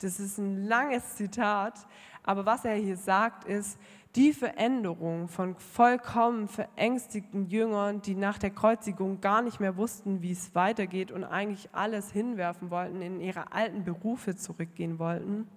Das 0.00 0.20
ist 0.20 0.38
ein 0.38 0.66
langes 0.66 1.16
Zitat, 1.16 1.86
aber 2.22 2.46
was 2.46 2.64
er 2.64 2.74
hier 2.74 2.96
sagt, 2.96 3.44
ist, 3.44 3.78
die 4.16 4.32
Veränderung 4.32 5.28
von 5.28 5.56
vollkommen 5.56 6.46
verängstigten 6.46 7.48
Jüngern, 7.48 8.00
die 8.00 8.14
nach 8.14 8.38
der 8.38 8.50
Kreuzigung 8.50 9.20
gar 9.20 9.42
nicht 9.42 9.60
mehr 9.60 9.76
wussten, 9.76 10.22
wie 10.22 10.30
es 10.30 10.54
weitergeht 10.54 11.10
und 11.10 11.24
eigentlich 11.24 11.68
alles 11.72 12.12
hinwerfen 12.12 12.70
wollten, 12.70 13.02
in 13.02 13.20
ihre 13.20 13.52
alten 13.52 13.84
Berufe 13.84 14.36
zurückgehen 14.36 14.98
wollten, 14.98 15.48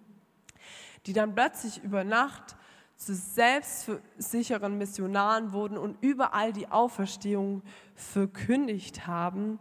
die 1.06 1.14
dann 1.14 1.36
plötzlich 1.36 1.84
über 1.84 2.04
Nacht 2.04 2.56
zu 2.96 3.14
selbstsicheren 3.14 4.78
Missionaren 4.78 5.52
wurden 5.52 5.78
und 5.78 5.98
überall 6.02 6.52
die 6.52 6.68
Auferstehung 6.70 7.62
verkündigt 7.94 9.06
haben, 9.06 9.60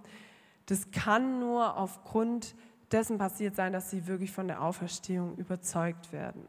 das 0.66 0.90
kann 0.90 1.38
nur 1.40 1.76
aufgrund 1.76 2.54
dessen 2.92 3.18
passiert 3.18 3.56
sein, 3.56 3.72
dass 3.72 3.90
sie 3.90 4.06
wirklich 4.06 4.32
von 4.32 4.48
der 4.48 4.62
Auferstehung 4.62 5.36
überzeugt 5.36 6.12
werden, 6.12 6.46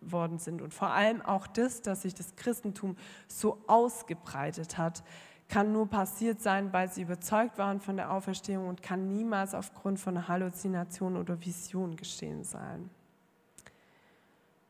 worden 0.00 0.38
sind. 0.38 0.62
Und 0.62 0.74
vor 0.74 0.90
allem 0.90 1.22
auch 1.22 1.46
das, 1.46 1.82
dass 1.82 2.02
sich 2.02 2.14
das 2.14 2.36
Christentum 2.36 2.96
so 3.28 3.58
ausgebreitet 3.66 4.78
hat, 4.78 5.02
kann 5.48 5.72
nur 5.72 5.88
passiert 5.88 6.40
sein, 6.40 6.72
weil 6.72 6.90
sie 6.90 7.02
überzeugt 7.02 7.58
waren 7.58 7.80
von 7.80 7.96
der 7.96 8.10
Auferstehung 8.12 8.68
und 8.68 8.82
kann 8.82 9.08
niemals 9.08 9.54
aufgrund 9.54 10.00
von 10.00 10.16
einer 10.16 10.28
Halluzination 10.28 11.16
oder 11.16 11.44
Vision 11.44 11.96
geschehen 11.96 12.42
sein. 12.44 12.88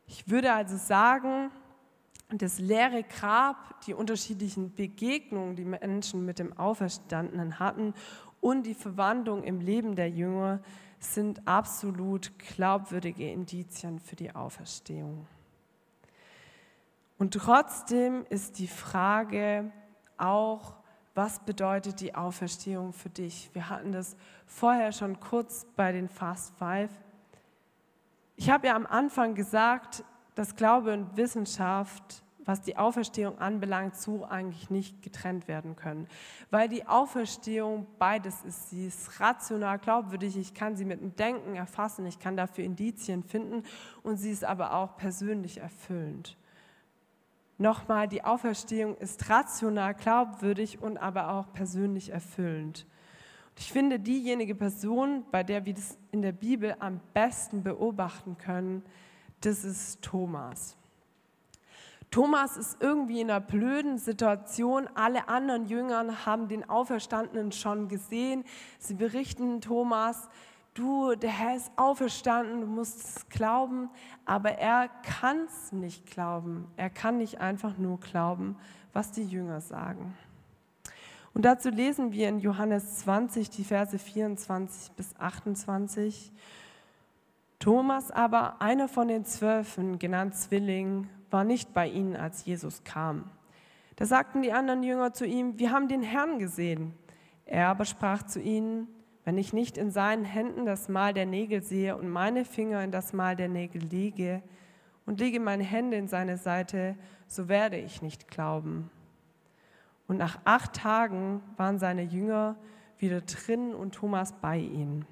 Ich 0.07 0.29
würde 0.29 0.51
also 0.53 0.75
sagen, 0.75 1.51
das 2.29 2.59
leere 2.59 3.03
Grab, 3.03 3.81
die 3.81 3.93
unterschiedlichen 3.93 4.73
Begegnungen, 4.73 5.55
die 5.55 5.65
Menschen 5.65 6.25
mit 6.25 6.39
dem 6.39 6.57
Auferstandenen 6.57 7.59
hatten 7.59 7.93
und 8.43 8.63
die 8.63 8.73
Verwandlung 8.73 9.43
im 9.43 9.61
Leben 9.61 9.95
der 9.95 10.09
Jünger 10.09 10.59
sind 10.99 11.47
absolut 11.47 12.37
glaubwürdige 12.39 13.31
Indizien 13.31 13.99
für 13.99 14.17
die 14.17 14.35
Auferstehung. 14.35 15.25
Und 17.17 17.33
trotzdem 17.35 18.25
ist 18.29 18.59
die 18.59 18.67
Frage 18.67 19.71
auch, 20.17 20.75
was 21.15 21.39
bedeutet 21.39 22.01
die 22.01 22.15
Auferstehung 22.15 22.91
für 22.91 23.09
dich? 23.09 23.49
Wir 23.53 23.69
hatten 23.69 23.93
das 23.93 24.17
vorher 24.45 24.91
schon 24.91 25.21
kurz 25.21 25.65
bei 25.77 25.93
den 25.93 26.09
Fast 26.09 26.53
Five. 26.57 26.91
Ich 28.35 28.49
habe 28.49 28.67
ja 28.67 28.75
am 28.75 28.85
Anfang 28.85 29.35
gesagt, 29.35 30.03
dass 30.35 30.57
Glaube 30.57 30.91
und 30.91 31.15
Wissenschaft 31.15 32.23
was 32.45 32.61
die 32.61 32.77
Auferstehung 32.77 33.39
anbelangt, 33.39 33.95
so 33.95 34.25
eigentlich 34.25 34.69
nicht 34.69 35.01
getrennt 35.01 35.47
werden 35.47 35.75
können. 35.75 36.07
Weil 36.51 36.69
die 36.69 36.87
Auferstehung 36.87 37.87
beides 37.99 38.43
ist. 38.43 38.69
Sie 38.69 38.87
ist 38.87 39.19
rational 39.19 39.79
glaubwürdig, 39.79 40.37
ich 40.37 40.53
kann 40.53 40.75
sie 40.75 40.85
mit 40.85 41.01
dem 41.01 41.15
Denken 41.15 41.55
erfassen, 41.55 42.05
ich 42.05 42.19
kann 42.19 42.37
dafür 42.37 42.63
Indizien 42.63 43.23
finden 43.23 43.63
und 44.01 44.17
sie 44.17 44.31
ist 44.31 44.43
aber 44.43 44.73
auch 44.73 44.97
persönlich 44.97 45.59
erfüllend. 45.59 46.37
Nochmal, 47.57 48.07
die 48.07 48.23
Auferstehung 48.23 48.97
ist 48.97 49.29
rational 49.29 49.93
glaubwürdig 49.93 50.81
und 50.81 50.97
aber 50.97 51.29
auch 51.29 51.53
persönlich 51.53 52.09
erfüllend. 52.09 52.85
Und 53.49 53.59
ich 53.59 53.71
finde, 53.71 53.99
diejenige 53.99 54.55
Person, 54.55 55.23
bei 55.31 55.43
der 55.43 55.65
wir 55.65 55.73
das 55.73 55.97
in 56.11 56.23
der 56.23 56.31
Bibel 56.31 56.75
am 56.79 56.99
besten 57.13 57.61
beobachten 57.61 58.37
können, 58.37 58.83
das 59.41 59.63
ist 59.63 60.01
Thomas. 60.01 60.75
Thomas 62.13 62.57
ist 62.57 62.77
irgendwie 62.79 63.21
in 63.21 63.31
einer 63.31 63.39
blöden 63.39 63.97
Situation. 63.97 64.87
Alle 64.93 65.29
anderen 65.29 65.65
Jüngern 65.65 66.27
haben 66.27 66.47
den 66.47 66.69
Auferstandenen 66.69 67.51
schon 67.51 67.87
gesehen. 67.87 68.43
Sie 68.77 68.93
berichten 68.93 69.61
Thomas, 69.61 70.29
du, 70.75 71.15
der 71.15 71.31
Herr 71.31 71.55
ist 71.55 71.71
auferstanden, 71.75 72.61
du 72.61 72.67
musst 72.67 72.99
es 72.99 73.29
glauben. 73.29 73.89
Aber 74.25 74.51
er 74.51 74.89
kann 75.01 75.45
es 75.47 75.71
nicht 75.71 76.05
glauben. 76.05 76.67
Er 76.77 76.91
kann 76.91 77.17
nicht 77.17 77.41
einfach 77.41 77.79
nur 77.79 77.99
glauben, 77.99 78.57
was 78.93 79.11
die 79.11 79.25
Jünger 79.25 79.59
sagen. 79.59 80.15
Und 81.33 81.45
dazu 81.45 81.71
lesen 81.71 82.11
wir 82.11 82.29
in 82.29 82.37
Johannes 82.37 82.97
20 82.97 83.49
die 83.49 83.63
Verse 83.63 83.97
24 83.97 84.91
bis 84.91 85.15
28. 85.17 86.31
Thomas 87.57 88.11
aber, 88.11 88.61
einer 88.61 88.87
von 88.87 89.07
den 89.07 89.25
Zwölfen, 89.25 89.97
genannt 89.97 90.35
Zwilling, 90.35 91.09
war 91.33 91.43
nicht 91.43 91.73
bei 91.73 91.87
ihnen, 91.87 92.15
als 92.15 92.45
Jesus 92.45 92.83
kam. 92.83 93.29
Da 93.95 94.05
sagten 94.05 94.41
die 94.41 94.53
anderen 94.53 94.83
Jünger 94.83 95.13
zu 95.13 95.25
ihm, 95.25 95.59
wir 95.59 95.71
haben 95.71 95.87
den 95.87 96.03
Herrn 96.03 96.39
gesehen. 96.39 96.93
Er 97.45 97.67
aber 97.67 97.85
sprach 97.85 98.23
zu 98.23 98.39
ihnen, 98.39 98.87
wenn 99.25 99.37
ich 99.37 99.53
nicht 99.53 99.77
in 99.77 99.91
seinen 99.91 100.25
Händen 100.25 100.65
das 100.65 100.89
Mal 100.89 101.13
der 101.13 101.25
Nägel 101.25 101.61
sehe 101.61 101.95
und 101.95 102.09
meine 102.09 102.45
Finger 102.45 102.83
in 102.83 102.91
das 102.91 103.13
Mal 103.13 103.35
der 103.35 103.49
Nägel 103.49 103.83
lege 103.83 104.41
und 105.05 105.19
lege 105.19 105.39
meine 105.39 105.63
Hände 105.63 105.97
in 105.97 106.07
seine 106.07 106.37
Seite, 106.37 106.95
so 107.27 107.47
werde 107.47 107.77
ich 107.77 108.01
nicht 108.01 108.27
glauben. 108.27 108.89
Und 110.07 110.17
nach 110.17 110.39
acht 110.43 110.73
Tagen 110.73 111.41
waren 111.57 111.79
seine 111.79 112.03
Jünger 112.03 112.55
wieder 112.97 113.21
drin 113.21 113.73
und 113.73 113.95
Thomas 113.95 114.33
bei 114.33 114.57
ihnen. 114.57 115.05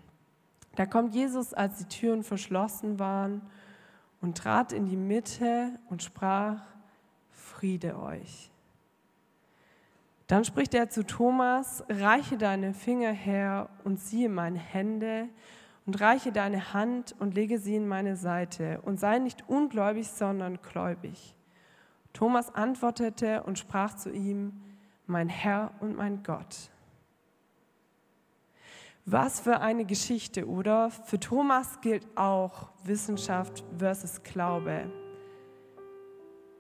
Da 0.76 0.86
kommt 0.86 1.14
Jesus, 1.14 1.54
als 1.54 1.80
die 1.80 1.86
Türen 1.86 2.24
verschlossen 2.24 3.00
waren 3.00 3.42
und 4.22 4.38
trat 4.38 4.72
in 4.72 4.86
die 4.86 4.98
Mitte 4.98 5.80
und 5.90 6.04
sprach, 6.04 6.62
Friede 7.30 8.00
euch. 8.00 8.52
Dann 10.28 10.46
spricht 10.46 10.74
er 10.74 10.90
zu 10.90 11.06
Thomas, 11.06 11.84
reiche 11.90 12.38
deine 12.38 12.74
Finger 12.74 13.12
her 13.12 13.70
und 13.84 14.00
siehe 14.00 14.30
meine 14.30 14.60
Hände 14.60 15.28
und 15.86 16.00
reiche 16.00 16.32
deine 16.32 16.74
Hand 16.74 17.16
und 17.20 17.36
lege 17.36 17.60
sie 17.60 17.76
in 17.76 17.88
meine 17.88 18.16
Seite 18.16 18.80
und 18.84 19.00
sei 19.00 19.20
nicht 19.20 19.50
ungläubig, 19.50 20.08
sondern 20.08 20.60
gläubig. 20.62 21.36
Thomas 22.14 22.54
antwortete 22.54 23.44
und 23.44 23.60
sprach 23.60 23.96
zu 23.96 24.12
ihm, 24.12 24.54
mein 25.06 25.28
Herr 25.28 25.74
und 25.80 25.98
mein 25.98 26.24
Gott. 26.24 26.72
Was 29.06 29.40
für 29.40 29.60
eine 29.60 29.86
Geschichte, 29.86 30.48
oder? 30.48 30.92
Für 30.92 31.20
Thomas 31.20 31.82
gilt 31.82 32.06
auch 32.16 32.70
Wissenschaft 32.84 33.64
versus 33.78 34.22
Glaube. 34.22 34.92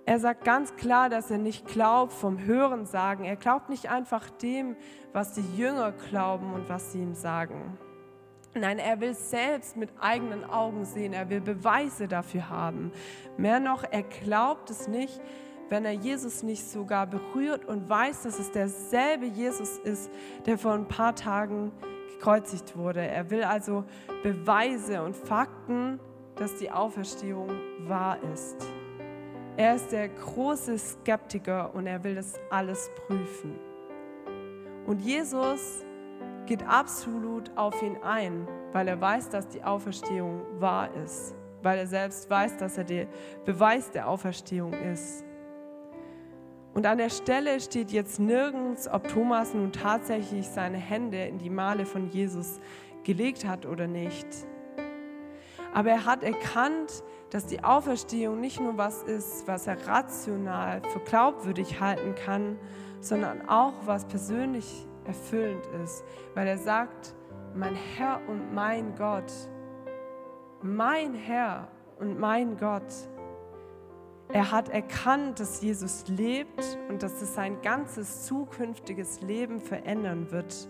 Er 0.06 0.20
sagt 0.20 0.44
ganz 0.44 0.76
klar, 0.76 1.10
dass 1.10 1.30
er 1.30 1.38
nicht 1.38 1.68
glaubt 1.68 2.12
vom 2.12 2.44
Hören 2.44 2.88
sagen. 2.88 3.24
Er 3.26 3.36
glaubt 3.36 3.70
nicht 3.70 3.90
einfach 3.90 4.30
dem, 4.30 4.76
was 5.14 5.34
die 5.34 5.46
Jünger 5.56 5.92
glauben 5.92 6.54
und 6.54 6.68
was 6.68 6.92
sie 6.92 7.00
ihm 7.00 7.14
sagen. 7.14 7.78
Nein, 8.56 8.80
er 8.80 9.00
will 9.00 9.14
selbst 9.14 9.78
mit 9.78 9.92
eigenen 10.00 10.44
Augen 10.44 10.84
sehen. 10.84 11.14
Er 11.14 11.30
will 11.30 11.42
Beweise 11.42 12.08
dafür 12.08 12.50
haben. 12.50 12.92
Mehr 13.38 13.60
noch, 13.60 13.84
er 13.84 14.04
glaubt 14.04 14.72
es 14.72 14.88
nicht, 14.88 15.22
wenn 15.70 15.86
er 15.86 15.94
Jesus 15.94 16.42
nicht 16.42 16.68
sogar 16.68 17.06
berührt 17.06 17.66
und 17.66 17.88
weiß, 17.88 18.24
dass 18.24 18.40
es 18.40 18.52
derselbe 18.52 19.28
Jesus 19.28 19.78
ist, 19.78 20.10
der 20.48 20.58
vor 20.58 20.74
ein 20.74 20.88
paar 20.88 21.16
Tagen 21.16 21.72
gekreuzigt 22.22 22.78
wurde. 22.78 23.02
Er 23.02 23.30
will 23.32 23.44
also 23.44 23.84
Beweise 24.22 25.02
und 25.02 25.16
Fakten, 25.16 26.00
dass 26.36 26.56
die 26.58 26.72
Auferstehung 26.72 27.50
wahr 27.88 28.18
ist. 28.32 28.58
Er 29.58 29.76
ist 29.76 29.92
der 29.92 30.08
große 30.10 30.78
Skeptiker 30.78 31.74
und 31.74 31.88
er 31.88 32.04
will 32.04 32.16
das 32.16 32.40
alles 32.50 32.90
prüfen. 33.08 33.60
Und 34.86 35.02
Jesus 35.02 35.84
geht 36.46 36.64
absolut 36.68 37.56
auf 37.58 37.82
ihn 37.82 37.98
ein, 38.04 38.48
weil 38.72 38.88
er 38.88 39.00
weiß, 39.00 39.30
dass 39.30 39.48
die 39.48 39.64
Auferstehung 39.64 40.42
wahr 40.60 40.90
ist, 41.04 41.36
weil 41.64 41.80
er 41.80 41.88
selbst 41.88 42.30
weiß, 42.30 42.58
dass 42.58 42.78
er 42.78 42.84
der 42.84 43.08
Beweis 43.46 43.92
der 43.92 44.08
Auferstehung 44.08 44.74
ist. 44.74 45.24
Und 46.74 46.86
an 46.86 46.98
der 46.98 47.10
Stelle 47.10 47.60
steht 47.60 47.92
jetzt 47.92 48.20
nirgends, 48.20 48.88
ob 48.88 49.08
Thomas 49.08 49.54
nun 49.54 49.74
tatsächlich 49.74 50.48
seine 50.48 50.78
Hände 50.78 51.26
in 51.26 51.38
die 51.38 51.50
Male 51.50 51.86
von 51.86 52.10
Jesus 52.10 52.60
gelegt 53.04 53.46
hat 53.46 53.66
oder 53.66 53.88
nicht. 53.88 54.28
Aber 55.74 55.90
er 55.90 56.06
hat 56.06 56.24
erkannt, 56.24 57.04
dass 57.30 57.46
die 57.46 57.64
Auferstehung 57.64 58.40
nicht 58.40 58.60
nur 58.60 58.78
was 58.78 59.04
ist, 59.04 59.48
was 59.48 59.68
er 59.68 59.86
rational 59.88 60.82
für 60.92 61.00
glaubwürdig 61.00 61.80
halten 61.80 62.16
kann, 62.16 62.58
sondern 63.00 63.48
auch 63.50 63.74
was 63.86 64.06
persönlich 64.06 64.86
erfüllend 65.06 65.66
ist, 65.84 66.04
weil 66.36 66.48
er 66.48 66.58
sagt, 66.58 67.16
mein 67.56 67.76
Herr 67.76 68.22
und 68.28 68.54
mein 68.54 68.96
Gott, 68.96 69.32
mein 70.62 71.14
Herr 71.14 71.68
und 72.00 72.20
mein 72.20 72.58
Gott. 72.58 72.94
Er 74.34 74.52
hat 74.52 74.70
erkannt, 74.70 75.42
dass 75.42 75.62
Jesus 75.62 76.06
lebt 76.08 76.78
und 76.88 77.04
dass 77.04 77.22
es 77.22 77.36
sein 77.36 77.62
ganzes 77.62 78.26
zukünftiges 78.26 79.22
Leben 79.22 79.60
verändern 79.60 80.32
wird. 80.32 80.70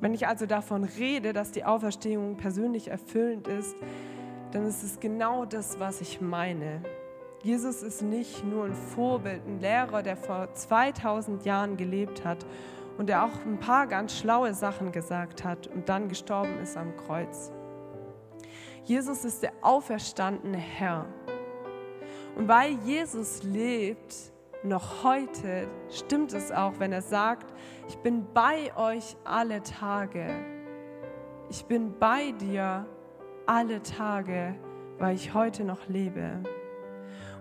Wenn 0.00 0.14
ich 0.14 0.28
also 0.28 0.46
davon 0.46 0.84
rede, 0.84 1.32
dass 1.32 1.50
die 1.50 1.64
Auferstehung 1.64 2.36
persönlich 2.36 2.88
erfüllend 2.88 3.48
ist, 3.48 3.74
dann 4.52 4.64
ist 4.64 4.84
es 4.84 5.00
genau 5.00 5.44
das, 5.44 5.80
was 5.80 6.00
ich 6.00 6.20
meine. 6.20 6.82
Jesus 7.42 7.82
ist 7.82 8.00
nicht 8.00 8.44
nur 8.44 8.66
ein 8.66 8.74
Vorbild, 8.74 9.44
ein 9.46 9.60
Lehrer, 9.60 10.02
der 10.02 10.16
vor 10.16 10.54
2000 10.54 11.44
Jahren 11.44 11.76
gelebt 11.76 12.24
hat 12.24 12.46
und 12.96 13.08
der 13.08 13.24
auch 13.24 13.44
ein 13.44 13.58
paar 13.58 13.88
ganz 13.88 14.16
schlaue 14.16 14.54
Sachen 14.54 14.92
gesagt 14.92 15.42
hat 15.42 15.66
und 15.66 15.88
dann 15.88 16.08
gestorben 16.08 16.60
ist 16.62 16.76
am 16.76 16.96
Kreuz. 16.96 17.50
Jesus 18.84 19.24
ist 19.24 19.42
der 19.42 19.52
auferstandene 19.62 20.58
Herr. 20.58 21.06
Und 22.36 22.48
weil 22.48 22.72
Jesus 22.84 23.42
lebt, 23.42 24.14
noch 24.64 25.04
heute, 25.04 25.68
stimmt 25.90 26.32
es 26.32 26.50
auch, 26.50 26.72
wenn 26.78 26.92
er 26.92 27.02
sagt, 27.02 27.52
ich 27.86 27.96
bin 27.98 28.26
bei 28.32 28.74
euch 28.76 29.16
alle 29.24 29.62
Tage. 29.62 30.26
Ich 31.50 31.66
bin 31.66 31.98
bei 31.98 32.32
dir 32.32 32.86
alle 33.46 33.82
Tage, 33.82 34.54
weil 34.98 35.14
ich 35.14 35.34
heute 35.34 35.64
noch 35.64 35.86
lebe. 35.88 36.42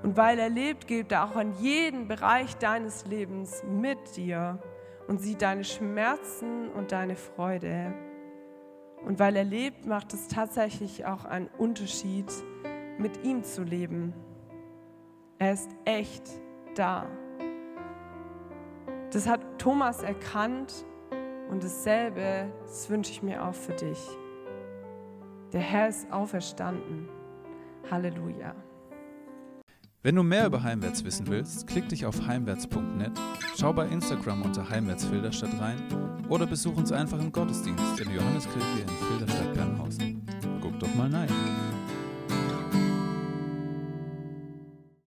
Und 0.03 0.17
weil 0.17 0.38
er 0.38 0.49
lebt, 0.49 0.86
geht 0.86 1.13
er 1.13 1.23
auch 1.23 1.38
an 1.38 1.53
jeden 1.60 2.10
Bereich 2.10 2.58
deines 2.58 3.06
Lebens 3.06 3.63
mit 3.63 4.17
dir 4.17 4.60
und 5.08 5.21
sieht 5.21 5.41
deine 5.41 5.63
Schmerzen 5.63 6.69
und 6.69 6.91
deine 6.91 7.15
Freude. 7.15 7.93
Und 9.06 9.17
weil 9.17 9.38
er 9.38 9.45
lebt, 9.45 9.86
macht 9.86 10.13
es 10.13 10.27
tatsächlich 10.27 11.06
auch 11.06 11.23
einen 11.23 11.49
Unterschied, 11.58 12.32
mit 12.97 13.23
ihm 13.25 13.43
zu 13.43 13.63
leben. 13.63 14.13
Er 15.43 15.51
ist 15.51 15.71
echt 15.84 16.23
da. 16.73 17.06
Das 19.12 19.27
hat 19.27 19.41
Thomas 19.60 20.01
erkannt 20.01 20.86
und 21.51 21.62
dasselbe, 21.62 22.49
das 22.62 22.89
wünsche 22.89 23.12
ich 23.12 23.21
mir 23.21 23.43
auch 23.43 23.53
für 23.53 23.73
dich. 23.73 23.99
Der 25.51 25.60
Herr 25.60 25.89
ist 25.89 26.10
auferstanden. 26.13 27.10
Halleluja. 27.91 28.56
Wenn 30.01 30.15
du 30.15 30.23
mehr 30.23 30.45
über 30.45 30.63
Heimwärts 30.63 31.03
wissen 31.03 31.27
willst, 31.27 31.67
klick 31.67 31.89
dich 31.89 32.06
auf 32.06 32.25
heimwärts.net, 32.25 33.12
schau 33.60 33.73
bei 33.73 33.86
Instagram 33.88 34.43
unter 34.43 34.69
Heimwärts 34.69 35.03
Filderstadt 35.03 35.60
rein 35.60 35.77
oder 36.29 36.45
besuch 36.45 36.77
uns 36.77 36.93
einfach 36.93 37.19
im 37.19 37.34
Gottesdienst 37.34 37.99
in 37.99 38.15
Johanneskirche 38.15 38.79
in 38.79 38.88
Filderstadt-Bernhausen. 38.88 40.25
Guck 40.62 40.79
doch 40.79 40.95
mal 40.95 41.13
rein. 41.13 41.27